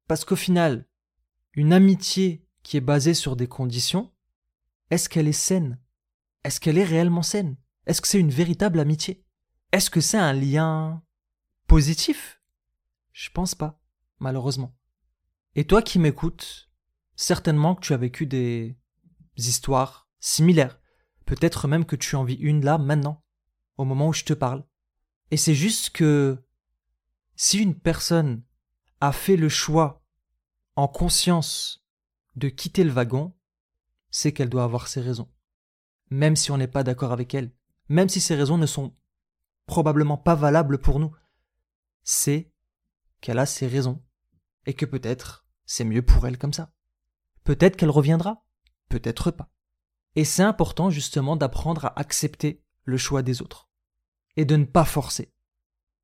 Parce 0.07 0.25
qu'au 0.25 0.35
final, 0.35 0.87
une 1.53 1.73
amitié 1.73 2.45
qui 2.63 2.77
est 2.77 2.81
basée 2.81 3.13
sur 3.13 3.35
des 3.35 3.47
conditions, 3.47 4.11
est-ce 4.89 5.09
qu'elle 5.09 5.27
est 5.27 5.33
saine? 5.33 5.79
Est-ce 6.43 6.59
qu'elle 6.59 6.77
est 6.77 6.83
réellement 6.83 7.23
saine? 7.23 7.55
Est-ce 7.87 8.01
que 8.01 8.07
c'est 8.07 8.19
une 8.19 8.29
véritable 8.29 8.79
amitié? 8.79 9.25
Est-ce 9.71 9.89
que 9.89 10.01
c'est 10.01 10.17
un 10.17 10.33
lien 10.33 11.01
positif? 11.67 12.41
Je 13.11 13.29
pense 13.29 13.55
pas, 13.55 13.81
malheureusement. 14.19 14.75
Et 15.55 15.65
toi 15.65 15.81
qui 15.81 15.99
m'écoutes, 15.99 16.70
certainement 17.21 17.75
que 17.75 17.81
tu 17.81 17.93
as 17.93 17.97
vécu 17.97 18.25
des 18.25 18.75
histoires 19.35 20.09
similaires. 20.19 20.79
Peut-être 21.25 21.67
même 21.67 21.85
que 21.85 21.95
tu 21.95 22.15
en 22.15 22.23
vis 22.23 22.35
une 22.35 22.65
là, 22.65 22.79
maintenant, 22.79 23.23
au 23.77 23.85
moment 23.85 24.07
où 24.07 24.13
je 24.13 24.23
te 24.23 24.33
parle. 24.33 24.65
Et 25.29 25.37
c'est 25.37 25.53
juste 25.53 25.91
que 25.91 26.43
si 27.35 27.59
une 27.59 27.79
personne 27.79 28.43
a 29.01 29.11
fait 29.11 29.37
le 29.37 29.49
choix 29.49 30.03
en 30.75 30.87
conscience 30.87 31.85
de 32.35 32.49
quitter 32.49 32.83
le 32.83 32.91
wagon, 32.91 33.35
c'est 34.09 34.33
qu'elle 34.33 34.49
doit 34.49 34.63
avoir 34.63 34.87
ses 34.87 35.01
raisons. 35.01 35.31
Même 36.09 36.35
si 36.35 36.49
on 36.49 36.57
n'est 36.57 36.67
pas 36.67 36.83
d'accord 36.83 37.11
avec 37.11 37.35
elle, 37.35 37.51
même 37.87 38.09
si 38.09 38.19
ces 38.19 38.35
raisons 38.35 38.57
ne 38.57 38.65
sont 38.65 38.95
probablement 39.67 40.17
pas 40.17 40.35
valables 40.35 40.79
pour 40.79 40.99
nous, 40.99 41.15
c'est 42.03 42.51
qu'elle 43.21 43.39
a 43.39 43.45
ses 43.45 43.67
raisons 43.67 44.03
et 44.65 44.73
que 44.73 44.85
peut-être 44.85 45.45
c'est 45.65 45.85
mieux 45.85 46.01
pour 46.01 46.25
elle 46.25 46.39
comme 46.39 46.53
ça. 46.53 46.73
Peut-être 47.43 47.75
qu'elle 47.75 47.89
reviendra, 47.89 48.45
peut-être 48.89 49.31
pas. 49.31 49.51
Et 50.15 50.25
c'est 50.25 50.43
important 50.43 50.89
justement 50.89 51.35
d'apprendre 51.35 51.85
à 51.85 51.99
accepter 51.99 52.63
le 52.83 52.97
choix 52.97 53.21
des 53.21 53.41
autres 53.41 53.69
et 54.35 54.45
de 54.45 54.55
ne 54.55 54.65
pas 54.65 54.85
forcer. 54.85 55.33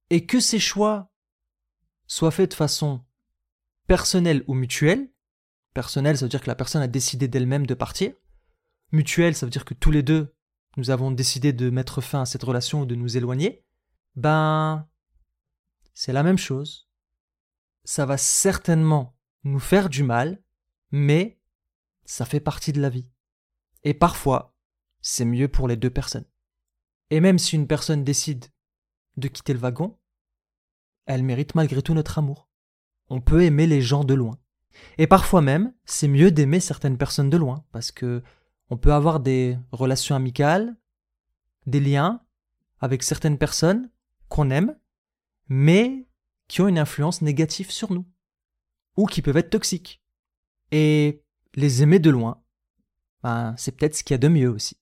Et 0.09 0.25
que 0.25 0.39
ces 0.39 0.59
choix 0.59 1.11
soient 2.07 2.31
faits 2.31 2.51
de 2.51 2.55
façon 2.55 3.03
personnelle 3.87 4.43
ou 4.47 4.53
mutuelle. 4.53 5.11
Personnelle, 5.73 6.17
ça 6.17 6.25
veut 6.25 6.29
dire 6.29 6.41
que 6.41 6.47
la 6.47 6.55
personne 6.55 6.81
a 6.81 6.87
décidé 6.87 7.27
d'elle-même 7.27 7.67
de 7.67 7.73
partir. 7.73 8.13
Mutuelle, 8.91 9.35
ça 9.35 9.45
veut 9.45 9.51
dire 9.51 9.65
que 9.65 9.73
tous 9.73 9.91
les 9.91 10.03
deux, 10.03 10.33
nous 10.77 10.89
avons 10.89 11.11
décidé 11.11 11.53
de 11.53 11.69
mettre 11.69 12.01
fin 12.01 12.21
à 12.21 12.25
cette 12.25 12.43
relation 12.43 12.81
ou 12.81 12.85
de 12.85 12.95
nous 12.95 13.17
éloigner. 13.17 13.65
Ben, 14.15 14.87
c'est 15.93 16.13
la 16.13 16.23
même 16.23 16.37
chose. 16.37 16.89
Ça 17.83 18.05
va 18.05 18.17
certainement 18.17 19.17
nous 19.43 19.59
faire 19.59 19.89
du 19.89 20.03
mal, 20.03 20.41
mais 20.91 21.39
ça 22.05 22.25
fait 22.25 22.39
partie 22.39 22.71
de 22.71 22.81
la 22.81 22.89
vie. 22.89 23.07
Et 23.83 23.93
parfois, 23.93 24.55
c'est 25.01 25.25
mieux 25.25 25.47
pour 25.47 25.67
les 25.67 25.75
deux 25.75 25.89
personnes. 25.89 26.25
Et 27.09 27.19
même 27.19 27.39
si 27.39 27.55
une 27.55 27.67
personne 27.67 28.03
décide 28.03 28.45
de 29.15 29.27
quitter 29.27 29.53
le 29.53 29.59
wagon, 29.59 29.97
elle 31.05 31.23
mérite 31.23 31.55
malgré 31.55 31.81
tout 31.81 31.93
notre 31.93 32.17
amour. 32.17 32.49
On 33.09 33.21
peut 33.21 33.43
aimer 33.43 33.67
les 33.67 33.81
gens 33.81 34.03
de 34.03 34.13
loin. 34.13 34.37
Et 34.97 35.07
parfois 35.07 35.41
même, 35.41 35.73
c'est 35.85 36.07
mieux 36.07 36.31
d'aimer 36.31 36.59
certaines 36.59 36.97
personnes 36.97 37.29
de 37.29 37.37
loin, 37.37 37.65
parce 37.71 37.91
que 37.91 38.21
on 38.69 38.77
peut 38.77 38.93
avoir 38.93 39.19
des 39.21 39.57
relations 39.71 40.15
amicales, 40.15 40.75
des 41.65 41.79
liens 41.79 42.21
avec 42.79 43.03
certaines 43.03 43.37
personnes 43.37 43.89
qu'on 44.27 44.49
aime, 44.49 44.77
mais 45.47 46.07
qui 46.47 46.61
ont 46.61 46.67
une 46.67 46.79
influence 46.79 47.21
négative 47.21 47.71
sur 47.71 47.91
nous, 47.91 48.05
ou 48.97 49.05
qui 49.05 49.21
peuvent 49.21 49.37
être 49.37 49.49
toxiques. 49.49 50.03
Et 50.71 51.23
les 51.55 51.83
aimer 51.83 51.99
de 51.99 52.09
loin, 52.09 52.43
ben, 53.23 53.55
c'est 53.57 53.71
peut-être 53.71 53.95
ce 53.95 54.03
qu'il 54.03 54.13
y 54.13 54.15
a 54.15 54.19
de 54.19 54.27
mieux 54.27 54.49
aussi. 54.49 54.77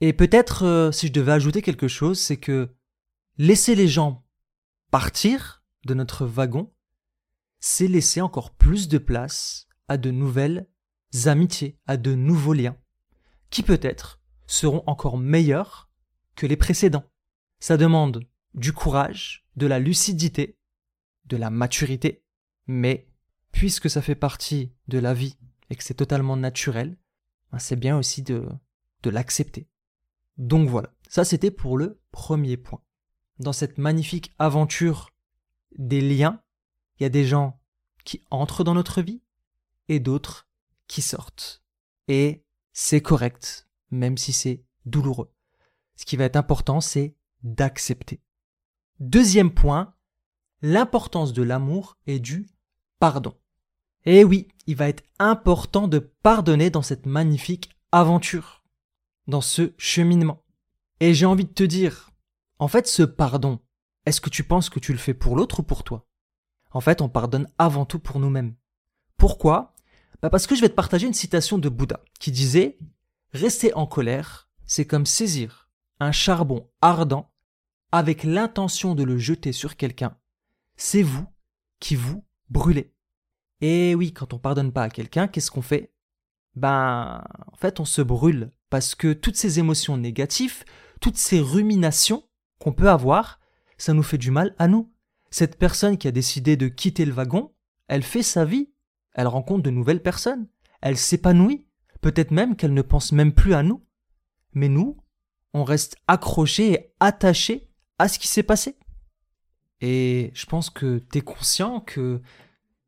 Et 0.00 0.12
peut-être, 0.12 0.64
euh, 0.64 0.92
si 0.92 1.08
je 1.08 1.12
devais 1.12 1.32
ajouter 1.32 1.62
quelque 1.62 1.88
chose, 1.88 2.20
c'est 2.20 2.36
que 2.36 2.74
laisser 3.38 3.74
les 3.74 3.88
gens 3.88 4.24
partir 4.90 5.64
de 5.86 5.94
notre 5.94 6.26
wagon, 6.26 6.72
c'est 7.60 7.88
laisser 7.88 8.20
encore 8.20 8.50
plus 8.54 8.88
de 8.88 8.98
place 8.98 9.66
à 9.88 9.96
de 9.96 10.10
nouvelles 10.10 10.68
amitiés, 11.26 11.78
à 11.86 11.96
de 11.96 12.14
nouveaux 12.14 12.52
liens, 12.52 12.76
qui 13.50 13.62
peut-être 13.62 14.20
seront 14.46 14.82
encore 14.86 15.16
meilleurs 15.16 15.90
que 16.34 16.46
les 16.46 16.56
précédents. 16.56 17.04
Ça 17.60 17.76
demande 17.76 18.26
du 18.54 18.72
courage, 18.72 19.46
de 19.56 19.66
la 19.66 19.78
lucidité, 19.78 20.58
de 21.26 21.36
la 21.36 21.50
maturité, 21.50 22.24
mais 22.66 23.08
puisque 23.54 23.88
ça 23.88 24.02
fait 24.02 24.16
partie 24.16 24.72
de 24.88 24.98
la 24.98 25.14
vie 25.14 25.38
et 25.70 25.76
que 25.76 25.84
c'est 25.84 25.94
totalement 25.94 26.36
naturel, 26.36 26.98
ben, 27.52 27.60
c'est 27.60 27.76
bien 27.76 27.96
aussi 27.96 28.22
de, 28.22 28.48
de 29.04 29.10
l'accepter. 29.10 29.68
Donc 30.36 30.68
voilà, 30.68 30.92
ça 31.08 31.24
c'était 31.24 31.52
pour 31.52 31.78
le 31.78 32.00
premier 32.10 32.56
point. 32.56 32.82
Dans 33.38 33.52
cette 33.52 33.78
magnifique 33.78 34.34
aventure 34.40 35.10
des 35.78 36.00
liens, 36.00 36.42
il 36.98 37.04
y 37.04 37.06
a 37.06 37.10
des 37.10 37.24
gens 37.24 37.60
qui 38.04 38.24
entrent 38.30 38.64
dans 38.64 38.74
notre 38.74 39.02
vie 39.02 39.22
et 39.88 40.00
d'autres 40.00 40.48
qui 40.88 41.00
sortent. 41.00 41.62
Et 42.08 42.44
c'est 42.72 43.02
correct, 43.02 43.68
même 43.92 44.18
si 44.18 44.32
c'est 44.32 44.64
douloureux. 44.84 45.32
Ce 45.94 46.04
qui 46.04 46.16
va 46.16 46.24
être 46.24 46.36
important, 46.36 46.80
c'est 46.80 47.14
d'accepter. 47.44 48.20
Deuxième 48.98 49.54
point, 49.54 49.94
l'importance 50.60 51.32
de 51.32 51.42
l'amour 51.44 51.96
et 52.08 52.18
du 52.18 52.48
pardon. 52.98 53.36
Et 54.06 54.24
oui, 54.24 54.48
il 54.66 54.76
va 54.76 54.88
être 54.88 55.04
important 55.18 55.88
de 55.88 55.98
pardonner 55.98 56.70
dans 56.70 56.82
cette 56.82 57.06
magnifique 57.06 57.70
aventure 57.92 58.62
dans 59.26 59.40
ce 59.40 59.72
cheminement. 59.78 60.42
Et 61.00 61.14
j'ai 61.14 61.26
envie 61.26 61.44
de 61.44 61.52
te 61.52 61.64
dire, 61.64 62.10
en 62.58 62.68
fait, 62.68 62.86
ce 62.86 63.02
pardon, 63.02 63.60
est-ce 64.06 64.20
que 64.20 64.30
tu 64.30 64.44
penses 64.44 64.70
que 64.70 64.80
tu 64.80 64.92
le 64.92 64.98
fais 64.98 65.14
pour 65.14 65.36
l'autre 65.36 65.60
ou 65.60 65.62
pour 65.62 65.84
toi? 65.84 66.06
En 66.70 66.80
fait, 66.80 67.00
on 67.00 67.08
pardonne 67.08 67.48
avant 67.58 67.86
tout 67.86 67.98
pour 67.98 68.18
nous-mêmes. 68.18 68.54
Pourquoi? 69.16 69.74
Bah 70.22 70.30
Parce 70.30 70.46
que 70.46 70.54
je 70.54 70.60
vais 70.60 70.68
te 70.68 70.74
partager 70.74 71.06
une 71.06 71.14
citation 71.14 71.58
de 71.58 71.68
Bouddha 71.68 72.00
qui 72.20 72.30
disait 72.32 72.78
Rester 73.32 73.74
en 73.74 73.86
colère, 73.86 74.48
c'est 74.66 74.86
comme 74.86 75.06
saisir 75.06 75.68
un 76.00 76.12
charbon 76.12 76.68
ardent 76.80 77.30
avec 77.92 78.24
l'intention 78.24 78.94
de 78.94 79.04
le 79.04 79.18
jeter 79.18 79.52
sur 79.52 79.76
quelqu'un. 79.76 80.16
C'est 80.76 81.02
vous 81.02 81.26
qui 81.78 81.94
vous 81.94 82.24
brûlez. 82.50 82.93
Et 83.60 83.94
oui, 83.94 84.12
quand 84.12 84.34
on 84.34 84.38
pardonne 84.38 84.72
pas 84.72 84.84
à 84.84 84.90
quelqu'un, 84.90 85.28
qu'est-ce 85.28 85.50
qu'on 85.50 85.62
fait? 85.62 85.92
Ben, 86.56 87.24
en 87.52 87.56
fait, 87.56 87.80
on 87.80 87.84
se 87.84 88.02
brûle 88.02 88.50
parce 88.70 88.94
que 88.94 89.12
toutes 89.12 89.36
ces 89.36 89.58
émotions 89.58 89.96
négatives, 89.96 90.64
toutes 91.00 91.16
ces 91.16 91.40
ruminations 91.40 92.24
qu'on 92.58 92.72
peut 92.72 92.90
avoir, 92.90 93.40
ça 93.78 93.92
nous 93.92 94.02
fait 94.02 94.18
du 94.18 94.30
mal 94.30 94.54
à 94.58 94.68
nous. 94.68 94.92
Cette 95.30 95.58
personne 95.58 95.98
qui 95.98 96.08
a 96.08 96.12
décidé 96.12 96.56
de 96.56 96.68
quitter 96.68 97.04
le 97.04 97.12
wagon, 97.12 97.52
elle 97.88 98.02
fait 98.02 98.22
sa 98.22 98.44
vie, 98.44 98.72
elle 99.14 99.26
rencontre 99.26 99.62
de 99.62 99.70
nouvelles 99.70 100.02
personnes, 100.02 100.48
elle 100.80 100.96
s'épanouit, 100.96 101.66
peut-être 102.00 102.30
même 102.30 102.56
qu'elle 102.56 102.74
ne 102.74 102.82
pense 102.82 103.12
même 103.12 103.32
plus 103.32 103.54
à 103.54 103.62
nous. 103.62 103.84
Mais 104.52 104.68
nous, 104.68 104.96
on 105.52 105.64
reste 105.64 105.96
accrochés 106.06 106.72
et 106.72 106.94
attachés 107.00 107.68
à 107.98 108.08
ce 108.08 108.18
qui 108.18 108.28
s'est 108.28 108.42
passé. 108.42 108.76
Et 109.80 110.30
je 110.34 110.46
pense 110.46 110.70
que 110.70 111.02
tu 111.10 111.18
es 111.18 111.20
conscient 111.20 111.80
que 111.80 112.20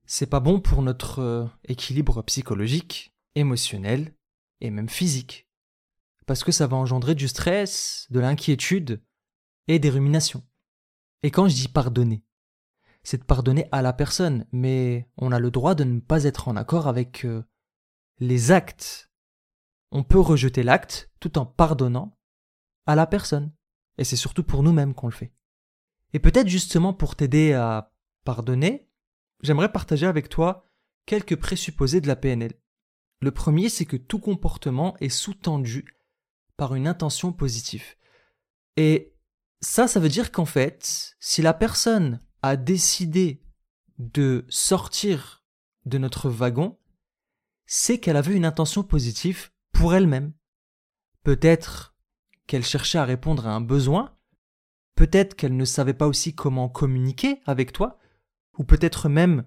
c'est 0.07 0.29
pas 0.29 0.41
bon 0.41 0.61
pour 0.61 0.83
notre 0.83 1.21
euh, 1.21 1.47
équilibre 1.65 2.23
psychologique, 2.23 3.15
émotionnel 3.35 4.15
et 4.61 4.71
même 4.71 4.89
physique 4.89 5.49
parce 6.27 6.43
que 6.43 6.51
ça 6.51 6.67
va 6.67 6.77
engendrer 6.77 7.15
du 7.15 7.29
stress, 7.29 8.09
de 8.11 8.19
l'inquiétude 8.19 9.01
et 9.69 9.79
des 9.79 9.91
ruminations. 9.91 10.43
Et 11.23 11.31
quand 11.31 11.47
je 11.47 11.55
dis 11.55 11.69
pardonner, 11.69 12.25
c'est 13.05 13.19
de 13.19 13.25
pardonner 13.25 13.69
à 13.71 13.81
la 13.81 13.93
personne, 13.93 14.45
mais 14.51 15.09
on 15.19 15.31
a 15.31 15.39
le 15.39 15.53
droit 15.53 15.77
de 15.77 15.85
ne 15.85 16.01
pas 16.01 16.25
être 16.25 16.49
en 16.49 16.57
accord 16.57 16.89
avec 16.89 17.25
euh, 17.25 17.45
les 18.19 18.51
actes 18.51 19.07
on 19.93 20.03
peut 20.03 20.21
rejeter 20.21 20.63
l'acte 20.63 21.11
tout 21.21 21.39
en 21.39 21.47
pardonnant 21.47 22.19
à 22.87 22.95
la 22.95 23.07
personne. 23.07 23.53
Et 23.99 24.05
c'est 24.05 24.17
surtout 24.17 24.43
pour 24.43 24.63
nous-mêmes 24.63 24.95
qu'on 24.95 25.07
le 25.07 25.13
fait. 25.13 25.33
Et 26.13 26.19
peut-être 26.19 26.49
justement 26.49 26.93
pour 26.93 27.17
t'aider 27.17 27.53
à 27.53 27.93
pardonner, 28.25 28.86
j'aimerais 29.43 29.73
partager 29.73 30.07
avec 30.07 30.29
toi 30.29 30.71
quelques 31.07 31.37
présupposés 31.37 32.01
de 32.01 32.09
la 32.09 32.17
PNL. 32.17 32.55
Le 33.21 33.31
premier, 33.31 33.69
c'est 33.69 33.87
que 33.87 33.97
tout 33.97 34.19
comportement 34.19 34.97
est 35.01 35.09
sous-tendu 35.09 35.97
par 36.57 36.75
une 36.75 36.87
intention 36.87 37.33
positive. 37.33 37.95
Et 38.77 39.15
ça, 39.61 39.89
ça 39.89 40.01
veut 40.01 40.09
dire 40.09 40.33
qu'en 40.33 40.45
fait, 40.45 41.17
si 41.19 41.43
la 41.43 41.55
personne 41.55 42.21
a 42.43 42.57
décidé 42.57 43.43
de 43.99 44.45
sortir 44.49 45.45
de 45.87 45.99
notre 45.99 46.29
wagon, 46.29 46.79
c'est 47.67 47.99
qu'elle 47.99 48.17
avait 48.17 48.35
une 48.35 48.45
intention 48.45 48.83
positive 48.83 49.51
pour 49.73 49.95
elle-même. 49.95 50.33
Peut-être 51.23 51.97
qu'elle 52.47 52.65
cherchait 52.65 52.99
à 52.99 53.05
répondre 53.05 53.47
à 53.47 53.55
un 53.55 53.61
besoin, 53.61 54.17
peut-être 54.95 55.35
qu'elle 55.35 55.57
ne 55.57 55.65
savait 55.65 55.95
pas 55.95 56.07
aussi 56.07 56.35
comment 56.35 56.69
communiquer 56.69 57.41
avec 57.47 57.73
toi, 57.73 57.99
ou 58.59 58.65
peut-être 58.65 59.09
même 59.09 59.45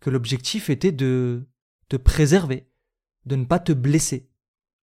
que 0.00 0.10
l'objectif 0.10 0.70
était 0.70 0.92
de 0.92 1.48
te 1.88 1.96
préserver, 1.96 2.68
de 3.24 3.36
ne 3.36 3.44
pas 3.44 3.58
te 3.58 3.72
blesser. 3.72 4.30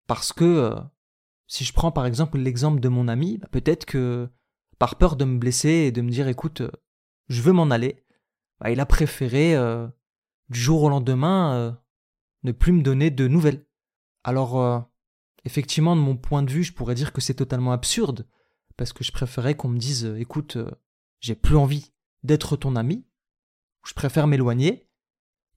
Parce 0.07 0.33
que, 0.33 0.45
euh, 0.45 0.79
si 1.47 1.63
je 1.63 1.73
prends 1.73 1.91
par 1.91 2.05
exemple 2.05 2.37
l'exemple 2.37 2.79
de 2.79 2.89
mon 2.89 3.07
ami, 3.07 3.37
bah, 3.37 3.47
peut-être 3.51 3.85
que 3.85 4.29
par 4.79 4.97
peur 4.97 5.15
de 5.15 5.25
me 5.25 5.37
blesser 5.37 5.69
et 5.69 5.91
de 5.91 6.01
me 6.01 6.09
dire 6.09 6.27
écoute, 6.27 6.61
euh, 6.61 6.71
je 7.27 7.41
veux 7.41 7.51
m'en 7.51 7.69
aller, 7.69 8.03
bah, 8.59 8.71
il 8.71 8.79
a 8.79 8.85
préféré 8.85 9.55
euh, 9.55 9.87
du 10.49 10.59
jour 10.59 10.83
au 10.83 10.89
lendemain 10.89 11.77
ne 12.43 12.51
plus 12.51 12.71
me 12.71 12.81
donner 12.81 13.11
de 13.11 13.27
nouvelles. 13.27 13.65
Alors, 14.23 14.89
effectivement, 15.45 15.95
de 15.95 16.01
mon 16.01 16.17
point 16.17 16.41
de 16.41 16.51
vue, 16.51 16.63
je 16.63 16.73
pourrais 16.73 16.95
dire 16.95 17.13
que 17.13 17.21
c'est 17.21 17.35
totalement 17.35 17.71
absurde, 17.71 18.25
parce 18.77 18.91
que 18.91 19.03
je 19.03 19.11
préférais 19.11 19.55
qu'on 19.55 19.67
me 19.67 19.77
dise 19.77 20.05
écoute, 20.17 20.57
j'ai 21.19 21.35
plus 21.35 21.55
envie 21.55 21.93
d'être 22.23 22.57
ton 22.57 22.75
ami, 22.75 23.05
je 23.85 23.93
préfère 23.93 24.27
m'éloigner, 24.27 24.87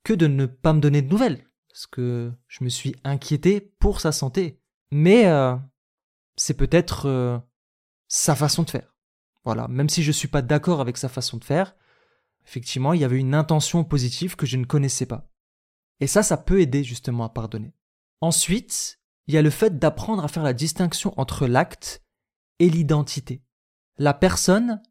que 0.05 0.13
de 0.13 0.27
ne 0.27 0.47
pas 0.47 0.73
me 0.73 0.81
donner 0.81 1.03
de 1.03 1.11
nouvelles, 1.11 1.45
parce 1.69 1.87
que 1.87 2.33
je 2.49 2.65
me 2.65 2.69
suis 2.69 2.97
inquiété 3.05 3.61
pour 3.61 4.01
sa 4.01 4.13
santé. 4.13 4.61
Mais 4.91 5.27
euh, 5.27 5.57
c'est 6.37 6.57
peut-être 6.57 7.07
euh, 7.07 7.39
sa 8.09 8.35
façon 8.35 8.63
de 8.63 8.71
faire. 8.71 8.95
Voilà, 9.45 9.69
même 9.69 9.89
si 9.89 10.03
je 10.03 10.09
ne 10.09 10.13
suis 10.13 10.29
pas 10.29 10.43
d'accord 10.43 10.81
avec 10.81 10.97
sa 10.97 11.09
façon 11.09 11.37
de 11.37 11.45
faire, 11.45 11.75
effectivement, 12.47 12.93
il 12.93 13.01
y 13.01 13.05
avait 13.05 13.19
une 13.19 13.35
intention 13.35 13.85
positive 13.85 14.37
que 14.37 14.47
je 14.47 14.57
ne 14.57 14.65
connaissais 14.65 15.07
pas. 15.07 15.29
Et 16.01 16.07
ça, 16.07 16.23
ça 16.23 16.37
peut 16.37 16.61
aider 16.61 16.85
justement 16.85 17.25
à 17.25 17.29
pardonner. 17.29 17.75
Ensuite, 18.21 19.01
il 19.27 19.35
y 19.35 19.39
a 19.39 19.43
le 19.43 19.51
fait 19.51 19.79
d'apprendre 19.79 20.25
à 20.25 20.29
faire 20.29 20.43
la 20.43 20.53
distinction 20.53 21.15
entre 21.17 21.47
l'acte 21.47 22.05
et 22.59 22.69
l'identité. 22.69 23.43
La 23.99 24.15
personne 24.15 24.83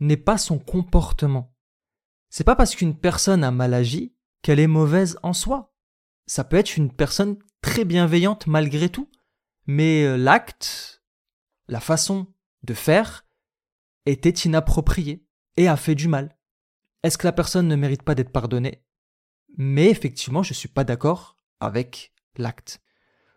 n'est 0.00 0.16
pas 0.16 0.38
son 0.38 0.58
comportement. 0.58 1.54
C'est 2.30 2.44
pas 2.44 2.56
parce 2.56 2.76
qu'une 2.76 2.96
personne 2.96 3.44
a 3.44 3.50
mal 3.50 3.74
agi 3.74 4.14
qu'elle 4.42 4.60
est 4.60 4.68
mauvaise 4.68 5.18
en 5.22 5.32
soi. 5.32 5.74
Ça 6.26 6.44
peut 6.44 6.56
être 6.56 6.76
une 6.76 6.92
personne 6.92 7.36
très 7.60 7.84
bienveillante 7.84 8.46
malgré 8.46 8.88
tout, 8.88 9.10
mais 9.66 10.04
euh, 10.04 10.16
l'acte, 10.16 11.02
la 11.66 11.80
façon 11.80 12.28
de 12.62 12.72
faire, 12.72 13.26
était 14.06 14.30
inapproprié 14.30 15.26
et 15.56 15.68
a 15.68 15.76
fait 15.76 15.96
du 15.96 16.08
mal. 16.08 16.38
Est-ce 17.02 17.18
que 17.18 17.26
la 17.26 17.32
personne 17.32 17.68
ne 17.68 17.76
mérite 17.76 18.02
pas 18.02 18.14
d'être 18.14 18.32
pardonnée? 18.32 18.84
Mais 19.56 19.90
effectivement, 19.90 20.42
je 20.42 20.52
ne 20.52 20.56
suis 20.56 20.68
pas 20.68 20.84
d'accord 20.84 21.36
avec 21.58 22.14
l'acte. 22.36 22.80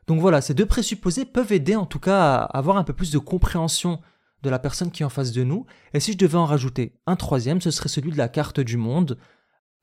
Donc 0.07 0.19
voilà, 0.19 0.41
ces 0.41 0.53
deux 0.53 0.65
présupposés 0.65 1.25
peuvent 1.25 1.51
aider 1.51 1.75
en 1.75 1.85
tout 1.85 1.99
cas 1.99 2.35
à 2.35 2.57
avoir 2.57 2.77
un 2.77 2.83
peu 2.83 2.93
plus 2.93 3.11
de 3.11 3.17
compréhension 3.17 4.01
de 4.43 4.49
la 4.49 4.59
personne 4.59 4.91
qui 4.91 5.01
est 5.01 5.05
en 5.05 5.09
face 5.09 5.31
de 5.31 5.43
nous. 5.43 5.65
Et 5.93 5.99
si 5.99 6.11
je 6.11 6.17
devais 6.17 6.37
en 6.37 6.45
rajouter 6.45 6.99
un 7.07 7.15
troisième, 7.15 7.61
ce 7.61 7.71
serait 7.71 7.89
celui 7.89 8.11
de 8.11 8.17
la 8.17 8.27
carte 8.27 8.59
du 8.59 8.77
monde. 8.77 9.17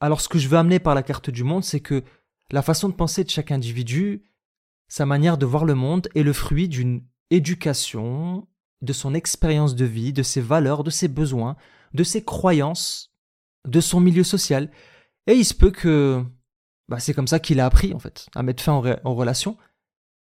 Alors 0.00 0.20
ce 0.20 0.28
que 0.28 0.38
je 0.38 0.48
veux 0.48 0.58
amener 0.58 0.78
par 0.78 0.94
la 0.94 1.02
carte 1.02 1.30
du 1.30 1.42
monde, 1.42 1.64
c'est 1.64 1.80
que 1.80 2.04
la 2.52 2.62
façon 2.62 2.88
de 2.88 2.94
penser 2.94 3.24
de 3.24 3.30
chaque 3.30 3.50
individu, 3.50 4.22
sa 4.88 5.06
manière 5.06 5.38
de 5.38 5.46
voir 5.46 5.64
le 5.64 5.74
monde 5.74 6.08
est 6.14 6.22
le 6.22 6.32
fruit 6.32 6.68
d'une 6.68 7.02
éducation, 7.30 8.46
de 8.82 8.92
son 8.92 9.14
expérience 9.14 9.74
de 9.74 9.84
vie, 9.84 10.12
de 10.12 10.22
ses 10.22 10.40
valeurs, 10.40 10.84
de 10.84 10.90
ses 10.90 11.08
besoins, 11.08 11.56
de 11.94 12.04
ses 12.04 12.22
croyances, 12.22 13.14
de 13.66 13.80
son 13.80 14.00
milieu 14.00 14.24
social. 14.24 14.70
Et 15.26 15.34
il 15.34 15.44
se 15.44 15.54
peut 15.54 15.70
que 15.70 16.22
bah, 16.88 16.98
c'est 16.98 17.14
comme 17.14 17.28
ça 17.28 17.38
qu'il 17.38 17.60
a 17.60 17.66
appris, 17.66 17.94
en 17.94 17.98
fait, 17.98 18.28
à 18.34 18.42
mettre 18.42 18.62
fin 18.62 18.72
en, 18.72 19.14
relation. 19.14 19.56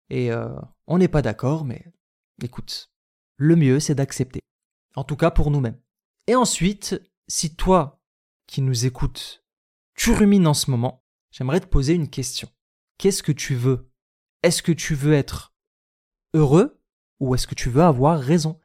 Et 0.09 0.33
euh, 0.33 0.49
on 0.87 0.99
n'est 0.99 1.09
pas 1.09 1.23
d'accord, 1.23 1.65
mais 1.65 1.85
écoute, 2.43 2.94
le 3.37 3.57
mieux 3.57 3.81
c'est 3.81 3.95
d'accepter. 3.95 4.41
En 4.97 5.05
tout 5.05 5.17
cas 5.17 5.31
pour 5.31 5.51
nous-mêmes. 5.51 5.81
Et 6.27 6.35
ensuite, 6.35 7.01
si 7.29 7.55
toi 7.55 8.01
qui 8.47 8.63
nous 8.63 8.87
écoutes, 8.87 9.45
tu 9.95 10.13
rumines 10.13 10.47
en 10.47 10.55
ce 10.55 10.71
moment, 10.71 11.05
j'aimerais 11.31 11.61
te 11.61 11.67
poser 11.67 11.95
une 11.95 12.09
question. 12.09 12.49
Qu'est-ce 12.99 13.23
que 13.23 13.33
tu 13.33 13.55
veux? 13.55 13.91
Est-ce 14.43 14.63
que 14.63 14.73
tu 14.73 14.95
veux 14.95 15.15
être 15.15 15.55
heureux 16.35 16.81
ou 17.21 17.35
est-ce 17.35 17.47
que 17.47 17.55
tu 17.55 17.71
veux 17.71 17.83
avoir 17.83 18.21
raison? 18.21 18.61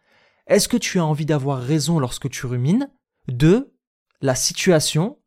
Est-ce 0.47 0.67
que 0.67 0.77
tu 0.77 0.99
as 0.99 1.05
envie 1.05 1.25
d'avoir 1.25 1.61
raison 1.61 1.99
lorsque 1.99 2.29
tu 2.29 2.45
rumines 2.45 2.89
de 3.27 3.73
la 4.21 4.35
situation, 4.35 5.21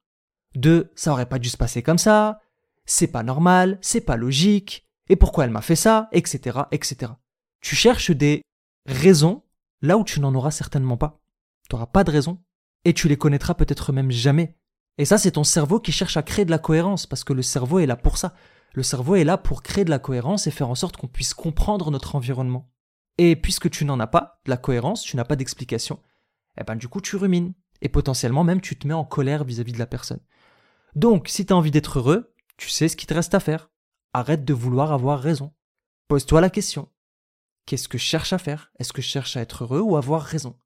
de 0.54 0.90
ça 0.94 1.12
aurait 1.12 1.28
pas 1.28 1.38
dû 1.38 1.48
se 1.48 1.56
passer 1.56 1.82
comme 1.82 1.98
ça, 1.98 2.40
c'est 2.84 3.06
pas 3.06 3.22
normal, 3.22 3.78
c'est 3.80 4.00
pas 4.00 4.16
logique, 4.16 4.88
et 5.08 5.16
pourquoi 5.16 5.44
elle 5.44 5.50
m'a 5.50 5.62
fait 5.62 5.76
ça, 5.76 6.08
etc., 6.12 6.60
etc. 6.72 7.12
Tu 7.60 7.76
cherches 7.76 8.10
des 8.10 8.42
raison 8.86 9.44
là 9.80 9.98
où 9.98 10.04
tu 10.04 10.20
n'en 10.20 10.34
auras 10.34 10.50
certainement 10.50 10.96
pas. 10.96 11.22
Tu 11.68 11.74
n'auras 11.74 11.86
pas 11.86 12.04
de 12.04 12.10
raison 12.10 12.42
et 12.84 12.94
tu 12.94 13.08
les 13.08 13.16
connaîtras 13.16 13.54
peut-être 13.54 13.92
même 13.92 14.10
jamais. 14.10 14.56
Et 14.98 15.04
ça, 15.04 15.18
c'est 15.18 15.32
ton 15.32 15.44
cerveau 15.44 15.80
qui 15.80 15.92
cherche 15.92 16.16
à 16.16 16.22
créer 16.22 16.44
de 16.44 16.50
la 16.50 16.58
cohérence 16.58 17.06
parce 17.06 17.24
que 17.24 17.32
le 17.32 17.42
cerveau 17.42 17.78
est 17.78 17.86
là 17.86 17.96
pour 17.96 18.18
ça. 18.18 18.34
Le 18.74 18.82
cerveau 18.82 19.16
est 19.16 19.24
là 19.24 19.38
pour 19.38 19.62
créer 19.62 19.84
de 19.84 19.90
la 19.90 19.98
cohérence 19.98 20.46
et 20.46 20.50
faire 20.50 20.68
en 20.68 20.74
sorte 20.74 20.96
qu'on 20.96 21.08
puisse 21.08 21.34
comprendre 21.34 21.90
notre 21.90 22.14
environnement. 22.14 22.70
Et 23.18 23.36
puisque 23.36 23.70
tu 23.70 23.84
n'en 23.84 24.00
as 24.00 24.06
pas 24.06 24.40
de 24.44 24.50
la 24.50 24.56
cohérence, 24.56 25.02
tu 25.02 25.16
n'as 25.16 25.24
pas 25.24 25.36
d'explication, 25.36 26.00
eh 26.58 26.64
ben 26.64 26.76
du 26.76 26.88
coup 26.88 27.02
tu 27.02 27.16
rumines 27.16 27.52
et 27.82 27.90
potentiellement 27.90 28.44
même 28.44 28.62
tu 28.62 28.78
te 28.78 28.86
mets 28.86 28.94
en 28.94 29.04
colère 29.04 29.44
vis-à-vis 29.44 29.72
-vis 29.72 29.74
de 29.74 29.78
la 29.78 29.86
personne. 29.86 30.20
Donc, 30.94 31.28
si 31.28 31.44
tu 31.44 31.52
as 31.52 31.56
envie 31.56 31.70
d'être 31.70 31.98
heureux, 31.98 32.34
tu 32.56 32.68
sais 32.68 32.88
ce 32.88 32.96
qu'il 32.96 33.06
te 33.06 33.14
reste 33.14 33.34
à 33.34 33.40
faire. 33.40 33.70
Arrête 34.12 34.44
de 34.44 34.54
vouloir 34.54 34.92
avoir 34.92 35.20
raison. 35.20 35.54
Pose-toi 36.08 36.40
la 36.40 36.50
question. 36.50 36.88
Qu'est-ce 37.66 37.88
que 37.88 37.98
je 37.98 38.04
cherche 38.04 38.32
à 38.32 38.38
faire? 38.38 38.72
Est-ce 38.78 38.92
que 38.92 39.02
je 39.02 39.08
cherche 39.08 39.36
à 39.36 39.40
être 39.40 39.64
heureux 39.64 39.80
ou 39.80 39.96
avoir 39.96 40.22
raison? 40.22 40.58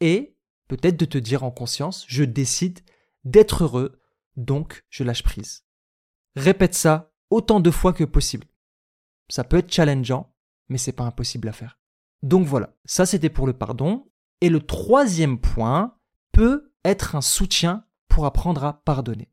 Et 0.00 0.36
peut-être 0.68 0.98
de 0.98 1.04
te 1.04 1.18
dire 1.18 1.42
en 1.42 1.50
conscience, 1.50 2.04
je 2.08 2.24
décide 2.24 2.80
d'être 3.24 3.64
heureux, 3.64 4.00
donc 4.36 4.84
je 4.90 5.04
lâche 5.04 5.22
prise. 5.22 5.64
Répète 6.36 6.74
ça 6.74 7.12
autant 7.30 7.60
de 7.60 7.70
fois 7.70 7.92
que 7.92 8.04
possible. 8.04 8.46
Ça 9.28 9.44
peut 9.44 9.58
être 9.58 9.72
challengeant, 9.72 10.34
mais 10.68 10.78
c'est 10.78 10.92
pas 10.92 11.04
impossible 11.04 11.48
à 11.48 11.52
faire. 11.52 11.78
Donc 12.22 12.46
voilà, 12.46 12.76
ça 12.84 13.06
c'était 13.06 13.30
pour 13.30 13.46
le 13.46 13.52
pardon. 13.52 14.10
Et 14.40 14.50
le 14.50 14.60
troisième 14.60 15.40
point 15.40 15.98
peut 16.32 16.72
être 16.84 17.16
un 17.16 17.20
soutien 17.20 17.84
pour 18.08 18.24
apprendre 18.26 18.64
à 18.64 18.84
pardonner. 18.84 19.32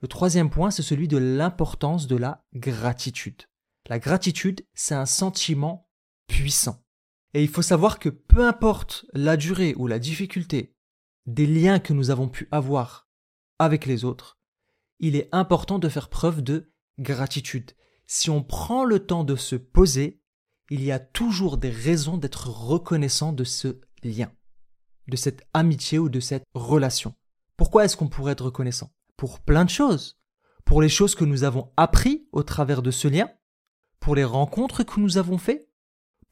Le 0.00 0.08
troisième 0.08 0.48
point, 0.48 0.70
c'est 0.70 0.82
celui 0.82 1.08
de 1.08 1.18
l'importance 1.18 2.06
de 2.06 2.16
la 2.16 2.44
gratitude. 2.54 3.42
La 3.88 3.98
gratitude, 3.98 4.64
c'est 4.74 4.94
un 4.94 5.06
sentiment 5.06 5.87
puissant. 6.28 6.84
Et 7.34 7.42
il 7.42 7.48
faut 7.48 7.62
savoir 7.62 7.98
que 7.98 8.08
peu 8.08 8.46
importe 8.46 9.04
la 9.12 9.36
durée 9.36 9.74
ou 9.76 9.86
la 9.86 9.98
difficulté 9.98 10.76
des 11.26 11.46
liens 11.46 11.78
que 11.78 11.92
nous 11.92 12.10
avons 12.10 12.28
pu 12.28 12.48
avoir 12.52 13.08
avec 13.58 13.84
les 13.84 14.04
autres, 14.04 14.38
il 15.00 15.16
est 15.16 15.28
important 15.32 15.78
de 15.78 15.88
faire 15.88 16.08
preuve 16.08 16.42
de 16.42 16.72
gratitude. 16.98 17.72
Si 18.06 18.30
on 18.30 18.42
prend 18.42 18.84
le 18.84 19.04
temps 19.04 19.24
de 19.24 19.36
se 19.36 19.56
poser, 19.56 20.22
il 20.70 20.82
y 20.82 20.92
a 20.92 20.98
toujours 20.98 21.58
des 21.58 21.70
raisons 21.70 22.16
d'être 22.16 22.48
reconnaissant 22.48 23.32
de 23.32 23.44
ce 23.44 23.80
lien, 24.02 24.32
de 25.08 25.16
cette 25.16 25.46
amitié 25.54 25.98
ou 25.98 26.08
de 26.08 26.20
cette 26.20 26.44
relation. 26.54 27.14
Pourquoi 27.56 27.84
est-ce 27.84 27.96
qu'on 27.96 28.08
pourrait 28.08 28.32
être 28.32 28.46
reconnaissant? 28.46 28.92
Pour 29.16 29.40
plein 29.40 29.64
de 29.64 29.70
choses. 29.70 30.20
Pour 30.64 30.80
les 30.80 30.88
choses 30.88 31.14
que 31.14 31.24
nous 31.24 31.44
avons 31.44 31.72
appris 31.76 32.28
au 32.32 32.42
travers 32.42 32.82
de 32.82 32.90
ce 32.90 33.08
lien, 33.08 33.30
pour 34.00 34.14
les 34.14 34.24
rencontres 34.24 34.84
que 34.84 35.00
nous 35.00 35.18
avons 35.18 35.38
faites, 35.38 35.67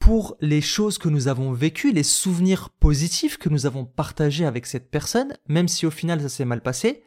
pour 0.07 0.37
les 0.39 0.61
choses 0.61 0.97
que 0.97 1.09
nous 1.09 1.27
avons 1.27 1.51
vécues, 1.51 1.91
les 1.91 2.01
souvenirs 2.01 2.69
positifs 2.69 3.37
que 3.37 3.49
nous 3.49 3.65
avons 3.65 3.83
partagés 3.83 4.45
avec 4.45 4.65
cette 4.65 4.89
personne, 4.89 5.35
même 5.49 5.67
si 5.67 5.85
au 5.85 5.91
final 5.91 6.21
ça 6.21 6.29
s'est 6.29 6.45
mal 6.45 6.61
passé, 6.61 7.03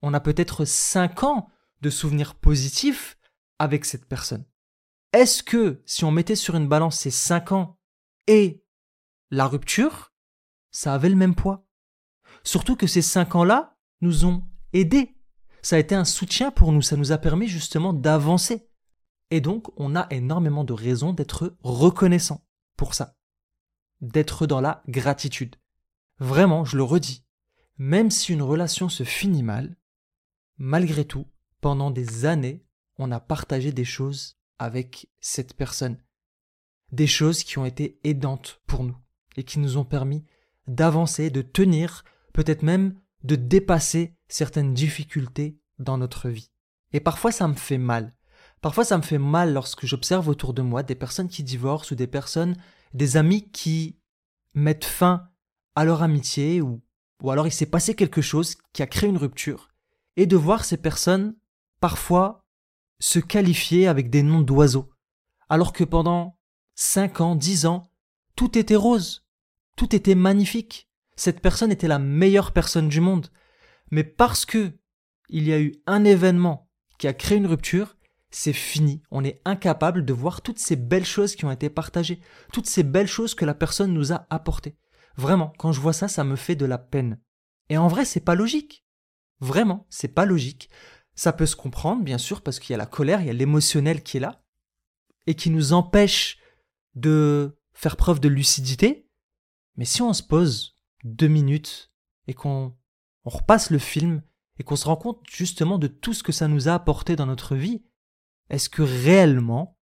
on 0.00 0.14
a 0.14 0.20
peut-être 0.20 0.64
5 0.64 1.24
ans 1.24 1.50
de 1.82 1.90
souvenirs 1.90 2.36
positifs 2.36 3.18
avec 3.58 3.84
cette 3.84 4.06
personne. 4.06 4.46
Est-ce 5.12 5.42
que 5.42 5.82
si 5.84 6.06
on 6.06 6.10
mettait 6.10 6.36
sur 6.36 6.56
une 6.56 6.68
balance 6.68 7.00
ces 7.00 7.10
5 7.10 7.52
ans 7.52 7.78
et 8.28 8.64
la 9.30 9.46
rupture, 9.46 10.14
ça 10.70 10.94
avait 10.94 11.10
le 11.10 11.16
même 11.16 11.34
poids? 11.34 11.66
Surtout 12.44 12.76
que 12.76 12.86
ces 12.86 13.02
5 13.02 13.34
ans-là 13.34 13.76
nous 14.00 14.24
ont 14.24 14.42
aidés. 14.72 15.18
Ça 15.60 15.76
a 15.76 15.80
été 15.80 15.94
un 15.94 16.06
soutien 16.06 16.50
pour 16.50 16.72
nous, 16.72 16.80
ça 16.80 16.96
nous 16.96 17.12
a 17.12 17.18
permis 17.18 17.46
justement 17.46 17.92
d'avancer. 17.92 18.67
Et 19.30 19.40
donc, 19.40 19.68
on 19.76 19.94
a 19.94 20.06
énormément 20.10 20.64
de 20.64 20.72
raisons 20.72 21.12
d'être 21.12 21.56
reconnaissant 21.62 22.46
pour 22.76 22.94
ça. 22.94 23.16
D'être 24.00 24.46
dans 24.46 24.60
la 24.60 24.82
gratitude. 24.88 25.56
Vraiment, 26.18 26.64
je 26.64 26.76
le 26.76 26.82
redis, 26.82 27.24
même 27.76 28.10
si 28.10 28.32
une 28.32 28.42
relation 28.42 28.88
se 28.88 29.04
finit 29.04 29.42
mal, 29.42 29.76
malgré 30.56 31.04
tout, 31.04 31.26
pendant 31.60 31.90
des 31.90 32.24
années, 32.24 32.64
on 32.96 33.12
a 33.12 33.20
partagé 33.20 33.72
des 33.72 33.84
choses 33.84 34.38
avec 34.58 35.08
cette 35.20 35.54
personne. 35.54 35.98
Des 36.90 37.06
choses 37.06 37.44
qui 37.44 37.58
ont 37.58 37.66
été 37.66 38.00
aidantes 38.02 38.60
pour 38.66 38.82
nous 38.82 38.96
et 39.36 39.44
qui 39.44 39.58
nous 39.58 39.76
ont 39.76 39.84
permis 39.84 40.24
d'avancer, 40.66 41.30
de 41.30 41.42
tenir, 41.42 42.04
peut-être 42.32 42.62
même 42.62 42.98
de 43.24 43.36
dépasser 43.36 44.16
certaines 44.28 44.74
difficultés 44.74 45.58
dans 45.78 45.98
notre 45.98 46.28
vie. 46.28 46.50
Et 46.92 47.00
parfois 47.00 47.32
ça 47.32 47.46
me 47.46 47.54
fait 47.54 47.78
mal. 47.78 48.14
Parfois 48.60 48.84
ça 48.84 48.96
me 48.96 49.02
fait 49.02 49.18
mal 49.18 49.52
lorsque 49.52 49.86
j'observe 49.86 50.28
autour 50.28 50.54
de 50.54 50.62
moi 50.62 50.82
des 50.82 50.94
personnes 50.94 51.28
qui 51.28 51.42
divorcent 51.42 51.92
ou 51.92 51.94
des 51.94 52.06
personnes, 52.06 52.56
des 52.94 53.16
amis 53.16 53.50
qui 53.50 53.98
mettent 54.54 54.84
fin 54.84 55.28
à 55.74 55.84
leur 55.84 56.02
amitié 56.02 56.60
ou, 56.60 56.82
ou 57.22 57.30
alors 57.30 57.46
il 57.46 57.52
s'est 57.52 57.66
passé 57.66 57.94
quelque 57.94 58.22
chose 58.22 58.56
qui 58.72 58.82
a 58.82 58.86
créé 58.86 59.08
une 59.08 59.16
rupture 59.16 59.68
et 60.16 60.26
de 60.26 60.36
voir 60.36 60.64
ces 60.64 60.76
personnes 60.76 61.36
parfois 61.80 62.44
se 62.98 63.20
qualifier 63.20 63.86
avec 63.86 64.10
des 64.10 64.22
noms 64.22 64.40
d'oiseaux 64.40 64.90
alors 65.48 65.72
que 65.72 65.84
pendant 65.84 66.38
5 66.74 67.20
ans, 67.20 67.34
10 67.34 67.66
ans, 67.66 67.90
tout 68.36 68.58
était 68.58 68.76
rose, 68.76 69.26
tout 69.76 69.94
était 69.96 70.14
magnifique. 70.14 70.88
Cette 71.16 71.40
personne 71.40 71.72
était 71.72 71.88
la 71.88 71.98
meilleure 71.98 72.52
personne 72.52 72.88
du 72.88 73.00
monde. 73.00 73.28
Mais 73.90 74.04
parce 74.04 74.44
que 74.44 74.72
il 75.28 75.44
y 75.44 75.52
a 75.52 75.60
eu 75.60 75.74
un 75.86 76.04
événement 76.04 76.70
qui 76.98 77.06
a 77.06 77.12
créé 77.12 77.38
une 77.38 77.46
rupture, 77.46 77.96
c'est 78.30 78.52
fini. 78.52 79.02
On 79.10 79.24
est 79.24 79.40
incapable 79.44 80.04
de 80.04 80.12
voir 80.12 80.42
toutes 80.42 80.58
ces 80.58 80.76
belles 80.76 81.06
choses 81.06 81.34
qui 81.34 81.44
ont 81.44 81.50
été 81.50 81.70
partagées, 81.70 82.20
toutes 82.52 82.66
ces 82.66 82.82
belles 82.82 83.06
choses 83.06 83.34
que 83.34 83.44
la 83.44 83.54
personne 83.54 83.92
nous 83.92 84.12
a 84.12 84.26
apportées. 84.30 84.76
Vraiment, 85.16 85.52
quand 85.58 85.72
je 85.72 85.80
vois 85.80 85.92
ça, 85.92 86.08
ça 86.08 86.24
me 86.24 86.36
fait 86.36 86.56
de 86.56 86.66
la 86.66 86.78
peine. 86.78 87.18
Et 87.68 87.78
en 87.78 87.88
vrai, 87.88 88.04
c'est 88.04 88.20
pas 88.20 88.34
logique. 88.34 88.84
Vraiment, 89.40 89.86
c'est 89.90 90.08
pas 90.08 90.24
logique. 90.24 90.70
Ça 91.14 91.32
peut 91.32 91.46
se 91.46 91.56
comprendre, 91.56 92.02
bien 92.02 92.18
sûr, 92.18 92.42
parce 92.42 92.60
qu'il 92.60 92.72
y 92.72 92.74
a 92.74 92.78
la 92.78 92.86
colère, 92.86 93.20
il 93.20 93.26
y 93.26 93.30
a 93.30 93.34
l'émotionnel 93.34 94.02
qui 94.02 94.18
est 94.18 94.20
là, 94.20 94.42
et 95.26 95.34
qui 95.34 95.50
nous 95.50 95.72
empêche 95.72 96.38
de 96.94 97.58
faire 97.72 97.96
preuve 97.96 98.20
de 98.20 98.28
lucidité. 98.28 99.08
Mais 99.76 99.84
si 99.84 100.02
on 100.02 100.12
se 100.12 100.22
pose 100.22 100.76
deux 101.04 101.28
minutes 101.28 101.92
et 102.26 102.34
qu'on 102.34 102.76
on 103.24 103.30
repasse 103.30 103.70
le 103.70 103.78
film 103.78 104.22
et 104.58 104.64
qu'on 104.64 104.76
se 104.76 104.86
rend 104.86 104.96
compte 104.96 105.22
justement 105.28 105.78
de 105.78 105.86
tout 105.86 106.14
ce 106.14 106.22
que 106.22 106.32
ça 106.32 106.48
nous 106.48 106.68
a 106.68 106.74
apporté 106.74 107.14
dans 107.14 107.26
notre 107.26 107.54
vie, 107.54 107.84
est-ce 108.50 108.68
que 108.68 108.82
réellement 108.82 109.78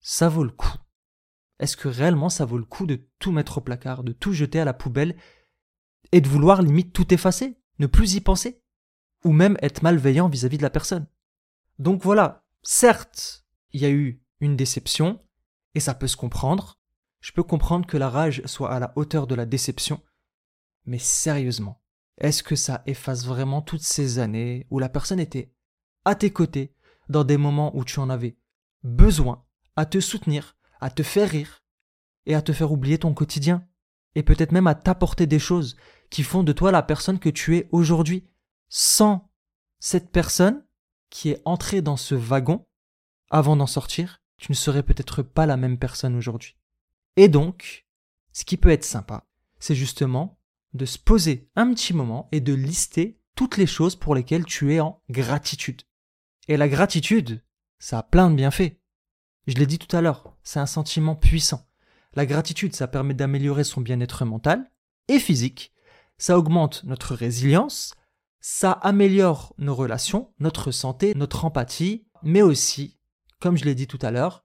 ça 0.00 0.28
vaut 0.28 0.44
le 0.44 0.50
coup? 0.50 0.74
Est-ce 1.58 1.76
que 1.76 1.88
réellement 1.88 2.30
ça 2.30 2.44
vaut 2.44 2.58
le 2.58 2.64
coup 2.64 2.86
de 2.86 3.06
tout 3.18 3.32
mettre 3.32 3.58
au 3.58 3.60
placard, 3.60 4.02
de 4.02 4.12
tout 4.12 4.32
jeter 4.32 4.60
à 4.60 4.64
la 4.64 4.72
poubelle 4.72 5.16
et 6.12 6.20
de 6.20 6.28
vouloir 6.28 6.62
limite 6.62 6.92
tout 6.92 7.12
effacer, 7.12 7.58
ne 7.78 7.86
plus 7.86 8.14
y 8.14 8.20
penser? 8.20 8.62
Ou 9.24 9.32
même 9.32 9.58
être 9.60 9.82
malveillant 9.82 10.28
vis-à-vis 10.28 10.56
de 10.56 10.62
la 10.62 10.70
personne? 10.70 11.06
Donc 11.78 12.02
voilà, 12.02 12.44
certes, 12.62 13.44
il 13.72 13.80
y 13.82 13.84
a 13.86 13.90
eu 13.90 14.22
une 14.40 14.56
déception 14.56 15.22
et 15.74 15.80
ça 15.80 15.94
peut 15.94 16.08
se 16.08 16.16
comprendre. 16.16 16.80
Je 17.20 17.32
peux 17.32 17.42
comprendre 17.42 17.86
que 17.86 17.98
la 17.98 18.08
rage 18.08 18.42
soit 18.46 18.72
à 18.72 18.80
la 18.80 18.92
hauteur 18.96 19.26
de 19.26 19.34
la 19.34 19.44
déception, 19.44 20.02
mais 20.86 20.98
sérieusement, 20.98 21.82
est-ce 22.16 22.42
que 22.42 22.56
ça 22.56 22.82
efface 22.86 23.26
vraiment 23.26 23.60
toutes 23.60 23.82
ces 23.82 24.18
années 24.18 24.66
où 24.70 24.78
la 24.78 24.88
personne 24.88 25.20
était 25.20 25.54
à 26.06 26.14
tes 26.14 26.32
côtés, 26.32 26.74
dans 27.10 27.24
des 27.24 27.36
moments 27.36 27.76
où 27.76 27.84
tu 27.84 27.98
en 27.98 28.08
avais 28.08 28.36
besoin, 28.82 29.44
à 29.76 29.84
te 29.84 30.00
soutenir, 30.00 30.56
à 30.80 30.90
te 30.90 31.02
faire 31.02 31.28
rire, 31.28 31.62
et 32.26 32.34
à 32.34 32.42
te 32.42 32.52
faire 32.52 32.72
oublier 32.72 32.98
ton 32.98 33.12
quotidien, 33.12 33.66
et 34.14 34.22
peut-être 34.22 34.52
même 34.52 34.66
à 34.66 34.74
t'apporter 34.74 35.26
des 35.26 35.38
choses 35.38 35.76
qui 36.08 36.22
font 36.22 36.42
de 36.42 36.52
toi 36.52 36.70
la 36.70 36.82
personne 36.82 37.18
que 37.18 37.28
tu 37.28 37.56
es 37.56 37.68
aujourd'hui. 37.72 38.28
Sans 38.68 39.30
cette 39.78 40.10
personne 40.10 40.64
qui 41.10 41.30
est 41.30 41.42
entrée 41.44 41.82
dans 41.82 41.96
ce 41.96 42.14
wagon, 42.14 42.66
avant 43.30 43.56
d'en 43.56 43.66
sortir, 43.66 44.22
tu 44.36 44.52
ne 44.52 44.56
serais 44.56 44.82
peut-être 44.82 45.22
pas 45.22 45.46
la 45.46 45.56
même 45.56 45.78
personne 45.78 46.16
aujourd'hui. 46.16 46.56
Et 47.16 47.28
donc, 47.28 47.86
ce 48.32 48.44
qui 48.44 48.56
peut 48.56 48.70
être 48.70 48.84
sympa, 48.84 49.26
c'est 49.58 49.74
justement 49.74 50.38
de 50.72 50.86
se 50.86 50.98
poser 50.98 51.50
un 51.56 51.72
petit 51.72 51.92
moment 51.92 52.28
et 52.30 52.40
de 52.40 52.54
lister 52.54 53.20
toutes 53.34 53.56
les 53.56 53.66
choses 53.66 53.96
pour 53.96 54.14
lesquelles 54.14 54.44
tu 54.44 54.74
es 54.74 54.80
en 54.80 55.02
gratitude. 55.10 55.82
Et 56.48 56.56
la 56.56 56.68
gratitude, 56.68 57.42
ça 57.78 57.98
a 57.98 58.02
plein 58.02 58.30
de 58.30 58.36
bienfaits. 58.36 58.76
Je 59.46 59.54
l'ai 59.54 59.66
dit 59.66 59.78
tout 59.78 59.94
à 59.96 60.00
l'heure, 60.00 60.36
c'est 60.42 60.60
un 60.60 60.66
sentiment 60.66 61.14
puissant. 61.14 61.66
La 62.14 62.26
gratitude, 62.26 62.74
ça 62.74 62.88
permet 62.88 63.14
d'améliorer 63.14 63.64
son 63.64 63.80
bien-être 63.80 64.24
mental 64.24 64.70
et 65.08 65.18
physique, 65.18 65.72
ça 66.18 66.38
augmente 66.38 66.84
notre 66.84 67.14
résilience, 67.14 67.94
ça 68.40 68.72
améliore 68.72 69.54
nos 69.58 69.74
relations, 69.74 70.32
notre 70.38 70.70
santé, 70.70 71.14
notre 71.14 71.44
empathie, 71.44 72.06
mais 72.22 72.42
aussi, 72.42 72.98
comme 73.40 73.56
je 73.56 73.64
l'ai 73.64 73.74
dit 73.74 73.86
tout 73.86 73.98
à 74.02 74.10
l'heure, 74.10 74.44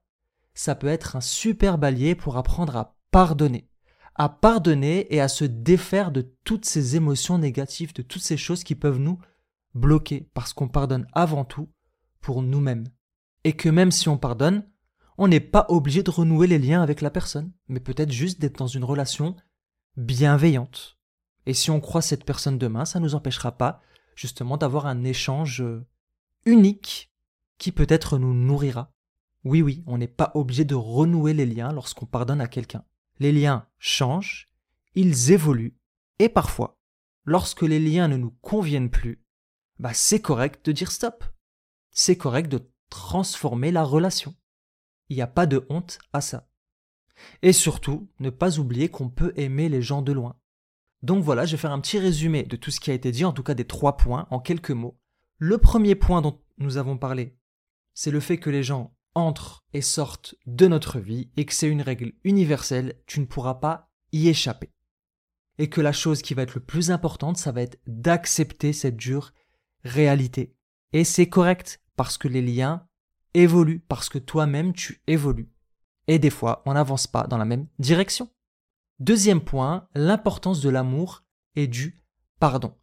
ça 0.53 0.75
peut 0.75 0.87
être 0.87 1.15
un 1.15 1.21
super 1.21 1.77
ballier 1.77 2.15
pour 2.15 2.37
apprendre 2.37 2.75
à 2.77 2.95
pardonner 3.11 3.67
à 4.15 4.29
pardonner 4.29 5.13
et 5.13 5.21
à 5.21 5.27
se 5.27 5.43
défaire 5.43 6.11
de 6.11 6.21
toutes 6.43 6.65
ces 6.65 6.95
émotions 6.95 7.37
négatives, 7.37 7.93
de 7.93 8.01
toutes 8.01 8.21
ces 8.21 8.37
choses 8.37 8.63
qui 8.63 8.75
peuvent 8.75 8.99
nous 8.99 9.19
bloquer, 9.73 10.29
parce 10.33 10.53
qu'on 10.53 10.69
pardonne 10.69 11.05
avant 11.13 11.43
tout 11.43 11.69
nous-mêmes. 12.33 12.87
Et 13.43 13.53
que 13.53 13.69
même 13.69 13.91
si 13.91 14.09
on 14.09 14.17
pardonne, 14.17 14.67
on 15.17 15.27
n'est 15.27 15.39
pas 15.39 15.65
obligé 15.69 16.03
de 16.03 16.09
renouer 16.09 16.47
les 16.47 16.59
liens 16.59 16.81
avec 16.81 17.01
la 17.01 17.09
personne, 17.09 17.51
mais 17.67 17.79
peut-être 17.79 18.11
juste 18.11 18.39
d'être 18.39 18.57
dans 18.57 18.67
une 18.67 18.83
relation 18.83 19.35
bienveillante. 19.97 20.97
Et 21.45 21.53
si 21.53 21.71
on 21.71 21.79
croit 21.79 22.01
cette 22.01 22.25
personne 22.25 22.57
demain, 22.57 22.85
ça 22.85 22.99
ne 22.99 23.05
nous 23.05 23.15
empêchera 23.15 23.53
pas 23.53 23.81
justement 24.15 24.57
d'avoir 24.57 24.87
un 24.87 25.03
échange 25.03 25.61
euh, 25.61 25.85
unique 26.45 27.13
qui 27.57 27.71
peut-être 27.71 28.17
nous 28.17 28.33
nourrira. 28.33 28.91
Oui, 29.43 29.61
oui, 29.61 29.83
on 29.85 29.97
n'est 29.97 30.07
pas 30.07 30.31
obligé 30.33 30.65
de 30.65 30.75
renouer 30.75 31.33
les 31.33 31.45
liens 31.45 31.71
lorsqu'on 31.71 32.05
pardonne 32.05 32.41
à 32.41 32.47
quelqu'un 32.47 32.83
les 33.19 33.31
liens 33.31 33.67
changent, 33.79 34.49
ils 34.93 35.31
évoluent, 35.31 35.77
et 36.19 36.29
parfois, 36.29 36.79
lorsque 37.23 37.61
les 37.61 37.79
liens 37.79 38.07
ne 38.07 38.17
nous 38.17 38.31
conviennent 38.41 38.89
plus, 38.89 39.23
bah 39.79 39.93
c'est 39.93 40.21
correct 40.21 40.65
de 40.65 40.71
dire 40.71 40.91
stop. 40.91 41.25
C'est 41.97 42.17
correct 42.17 42.49
de 42.49 42.69
transformer 42.89 43.71
la 43.71 43.83
relation. 43.83 44.35
Il 45.09 45.15
n'y 45.15 45.21
a 45.21 45.27
pas 45.27 45.45
de 45.45 45.65
honte 45.69 45.97
à 46.11 46.19
ça. 46.19 46.49
Et 47.41 47.53
surtout, 47.53 48.09
ne 48.19 48.29
pas 48.29 48.59
oublier 48.59 48.89
qu'on 48.89 49.09
peut 49.09 49.31
aimer 49.37 49.69
les 49.69 49.81
gens 49.81 50.01
de 50.01 50.11
loin. 50.11 50.37
Donc 51.03 51.23
voilà, 51.23 51.45
je 51.45 51.51
vais 51.55 51.61
faire 51.61 51.71
un 51.71 51.79
petit 51.79 51.97
résumé 51.97 52.43
de 52.43 52.57
tout 52.57 52.69
ce 52.69 52.81
qui 52.81 52.91
a 52.91 52.93
été 52.93 53.11
dit, 53.11 53.23
en 53.23 53.31
tout 53.31 53.43
cas 53.43 53.53
des 53.53 53.65
trois 53.65 53.95
points, 53.95 54.27
en 54.29 54.41
quelques 54.41 54.71
mots. 54.71 54.99
Le 55.37 55.57
premier 55.57 55.95
point 55.95 56.21
dont 56.21 56.41
nous 56.57 56.75
avons 56.75 56.97
parlé, 56.97 57.37
c'est 57.93 58.11
le 58.11 58.19
fait 58.19 58.39
que 58.39 58.49
les 58.49 58.63
gens 58.63 58.93
entrent 59.13 59.63
et 59.71 59.81
sortent 59.81 60.35
de 60.47 60.67
notre 60.67 60.99
vie 60.99 61.31
et 61.37 61.45
que 61.45 61.53
c'est 61.53 61.69
une 61.69 61.81
règle 61.81 62.11
universelle, 62.25 63.01
tu 63.05 63.21
ne 63.21 63.25
pourras 63.25 63.55
pas 63.55 63.89
y 64.11 64.27
échapper. 64.27 64.73
Et 65.59 65.69
que 65.69 65.79
la 65.79 65.93
chose 65.93 66.21
qui 66.21 66.33
va 66.33 66.41
être 66.41 66.55
le 66.55 66.63
plus 66.63 66.91
importante, 66.91 67.37
ça 67.37 67.53
va 67.53 67.61
être 67.61 67.79
d'accepter 67.87 68.73
cette 68.73 68.97
dure 68.97 69.31
réalité. 69.85 70.53
Et 70.91 71.05
c'est 71.05 71.29
correct 71.29 71.79
parce 71.95 72.17
que 72.17 72.27
les 72.27 72.41
liens 72.41 72.87
évoluent, 73.33 73.79
parce 73.87 74.09
que 74.09 74.17
toi-même 74.17 74.73
tu 74.73 75.01
évolues. 75.07 75.51
Et 76.07 76.19
des 76.19 76.29
fois, 76.29 76.61
on 76.65 76.73
n'avance 76.73 77.07
pas 77.07 77.27
dans 77.27 77.37
la 77.37 77.45
même 77.45 77.67
direction. 77.79 78.29
Deuxième 78.99 79.41
point, 79.41 79.87
l'importance 79.95 80.61
de 80.61 80.69
l'amour 80.69 81.23
et 81.55 81.67
du 81.67 82.03
pardon. 82.39 82.75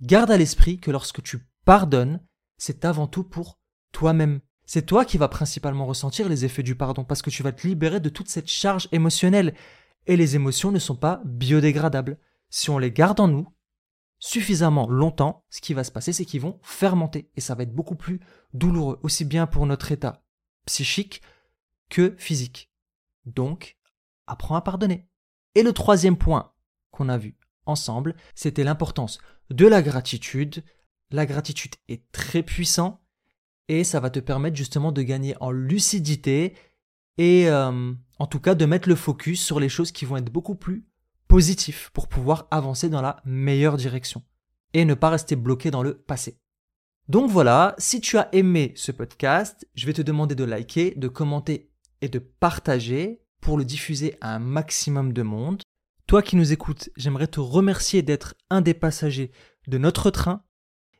Garde 0.00 0.30
à 0.30 0.36
l'esprit 0.36 0.78
que 0.78 0.90
lorsque 0.90 1.22
tu 1.22 1.46
pardonnes, 1.64 2.20
c'est 2.56 2.84
avant 2.84 3.06
tout 3.06 3.24
pour 3.24 3.60
toi-même 3.92 4.40
c'est 4.72 4.86
toi 4.86 5.04
qui 5.04 5.18
vas 5.18 5.26
principalement 5.26 5.84
ressentir 5.84 6.28
les 6.28 6.44
effets 6.44 6.62
du 6.62 6.76
pardon 6.76 7.02
parce 7.02 7.22
que 7.22 7.30
tu 7.30 7.42
vas 7.42 7.50
te 7.50 7.66
libérer 7.66 7.98
de 7.98 8.08
toute 8.08 8.28
cette 8.28 8.46
charge 8.46 8.86
émotionnelle. 8.92 9.52
Et 10.06 10.16
les 10.16 10.36
émotions 10.36 10.70
ne 10.70 10.78
sont 10.78 10.94
pas 10.94 11.20
biodégradables. 11.24 12.18
Si 12.50 12.70
on 12.70 12.78
les 12.78 12.92
garde 12.92 13.18
en 13.18 13.26
nous 13.26 13.48
suffisamment 14.20 14.86
longtemps, 14.86 15.44
ce 15.50 15.60
qui 15.60 15.74
va 15.74 15.82
se 15.82 15.90
passer, 15.90 16.12
c'est 16.12 16.24
qu'ils 16.24 16.42
vont 16.42 16.60
fermenter 16.62 17.30
et 17.34 17.40
ça 17.40 17.54
va 17.54 17.64
être 17.64 17.74
beaucoup 17.74 17.96
plus 17.96 18.20
douloureux, 18.54 19.00
aussi 19.02 19.24
bien 19.24 19.46
pour 19.46 19.66
notre 19.66 19.90
état 19.90 20.22
psychique 20.66 21.22
que 21.88 22.14
physique. 22.18 22.70
Donc, 23.24 23.78
apprends 24.26 24.54
à 24.54 24.60
pardonner. 24.60 25.08
Et 25.54 25.62
le 25.62 25.72
troisième 25.72 26.16
point 26.16 26.52
qu'on 26.90 27.08
a 27.08 27.18
vu 27.18 27.36
ensemble, 27.66 28.14
c'était 28.34 28.62
l'importance 28.62 29.18
de 29.48 29.66
la 29.66 29.82
gratitude. 29.82 30.62
La 31.10 31.26
gratitude 31.26 31.74
est 31.88 32.10
très 32.12 32.42
puissante 32.42 33.00
et 33.68 33.84
ça 33.84 34.00
va 34.00 34.10
te 34.10 34.20
permettre 34.20 34.56
justement 34.56 34.92
de 34.92 35.02
gagner 35.02 35.34
en 35.40 35.50
lucidité 35.50 36.54
et 37.18 37.48
euh, 37.48 37.92
en 38.18 38.26
tout 38.26 38.40
cas 38.40 38.54
de 38.54 38.66
mettre 38.66 38.88
le 38.88 38.94
focus 38.94 39.44
sur 39.44 39.60
les 39.60 39.68
choses 39.68 39.92
qui 39.92 40.04
vont 40.04 40.18
être 40.18 40.30
beaucoup 40.30 40.54
plus 40.54 40.89
positives 41.30 41.92
pour 41.92 42.08
pouvoir 42.08 42.48
avancer 42.50 42.88
dans 42.88 43.02
la 43.02 43.22
meilleure 43.24 43.76
direction 43.76 44.24
et 44.74 44.84
ne 44.84 44.94
pas 44.94 45.10
rester 45.10 45.36
bloqué 45.36 45.70
dans 45.70 45.84
le 45.84 45.94
passé. 45.94 46.40
Donc 47.08 47.30
voilà, 47.30 47.76
si 47.78 48.00
tu 48.00 48.18
as 48.18 48.28
aimé 48.34 48.72
ce 48.74 48.90
podcast, 48.90 49.64
je 49.76 49.86
vais 49.86 49.92
te 49.92 50.02
demander 50.02 50.34
de 50.34 50.42
liker, 50.42 50.92
de 50.96 51.06
commenter 51.06 51.70
et 52.00 52.08
de 52.08 52.18
partager 52.18 53.22
pour 53.40 53.56
le 53.56 53.64
diffuser 53.64 54.16
à 54.20 54.34
un 54.34 54.38
maximum 54.40 55.12
de 55.12 55.22
monde. 55.22 55.62
Toi 56.08 56.20
qui 56.20 56.34
nous 56.34 56.52
écoutes, 56.52 56.90
j'aimerais 56.96 57.28
te 57.28 57.38
remercier 57.38 58.02
d'être 58.02 58.34
un 58.50 58.60
des 58.60 58.74
passagers 58.74 59.30
de 59.68 59.78
notre 59.78 60.10
train. 60.10 60.42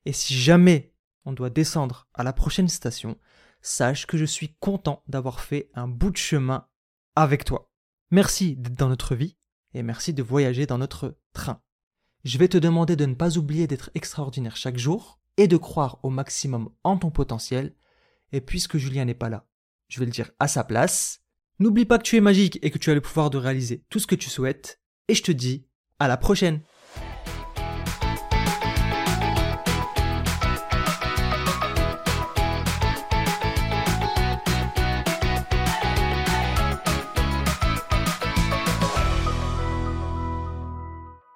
Et 0.04 0.12
si 0.12 0.38
jamais 0.38 0.94
on 1.24 1.32
doit 1.32 1.50
descendre 1.50 2.06
à 2.14 2.22
la 2.22 2.32
prochaine 2.32 2.68
station, 2.68 3.18
sache 3.62 4.06
que 4.06 4.16
je 4.16 4.24
suis 4.24 4.54
content 4.60 5.02
d'avoir 5.08 5.40
fait 5.40 5.70
un 5.74 5.88
bout 5.88 6.12
de 6.12 6.16
chemin 6.16 6.68
avec 7.16 7.44
toi. 7.44 7.72
Merci 8.12 8.54
d'être 8.54 8.76
dans 8.76 8.88
notre 8.88 9.16
vie 9.16 9.36
et 9.74 9.82
merci 9.82 10.12
de 10.12 10.22
voyager 10.22 10.66
dans 10.66 10.78
notre 10.78 11.18
train. 11.32 11.60
Je 12.24 12.38
vais 12.38 12.48
te 12.48 12.58
demander 12.58 12.96
de 12.96 13.06
ne 13.06 13.14
pas 13.14 13.38
oublier 13.38 13.66
d'être 13.66 13.90
extraordinaire 13.94 14.56
chaque 14.56 14.76
jour 14.76 15.20
et 15.36 15.48
de 15.48 15.56
croire 15.56 15.98
au 16.02 16.10
maximum 16.10 16.70
en 16.84 16.96
ton 16.98 17.10
potentiel. 17.10 17.74
Et 18.32 18.40
puisque 18.40 18.76
Julien 18.76 19.04
n'est 19.04 19.14
pas 19.14 19.28
là, 19.28 19.46
je 19.88 19.98
vais 19.98 20.06
le 20.06 20.12
dire 20.12 20.30
à 20.38 20.48
sa 20.48 20.64
place. 20.64 21.22
N'oublie 21.58 21.84
pas 21.84 21.98
que 21.98 22.04
tu 22.04 22.16
es 22.16 22.20
magique 22.20 22.58
et 22.62 22.70
que 22.70 22.78
tu 22.78 22.90
as 22.90 22.94
le 22.94 23.00
pouvoir 23.00 23.30
de 23.30 23.38
réaliser 23.38 23.84
tout 23.88 23.98
ce 23.98 24.06
que 24.06 24.14
tu 24.14 24.30
souhaites. 24.30 24.80
Et 25.08 25.14
je 25.14 25.22
te 25.22 25.32
dis 25.32 25.66
à 25.98 26.08
la 26.08 26.16
prochaine 26.16 26.62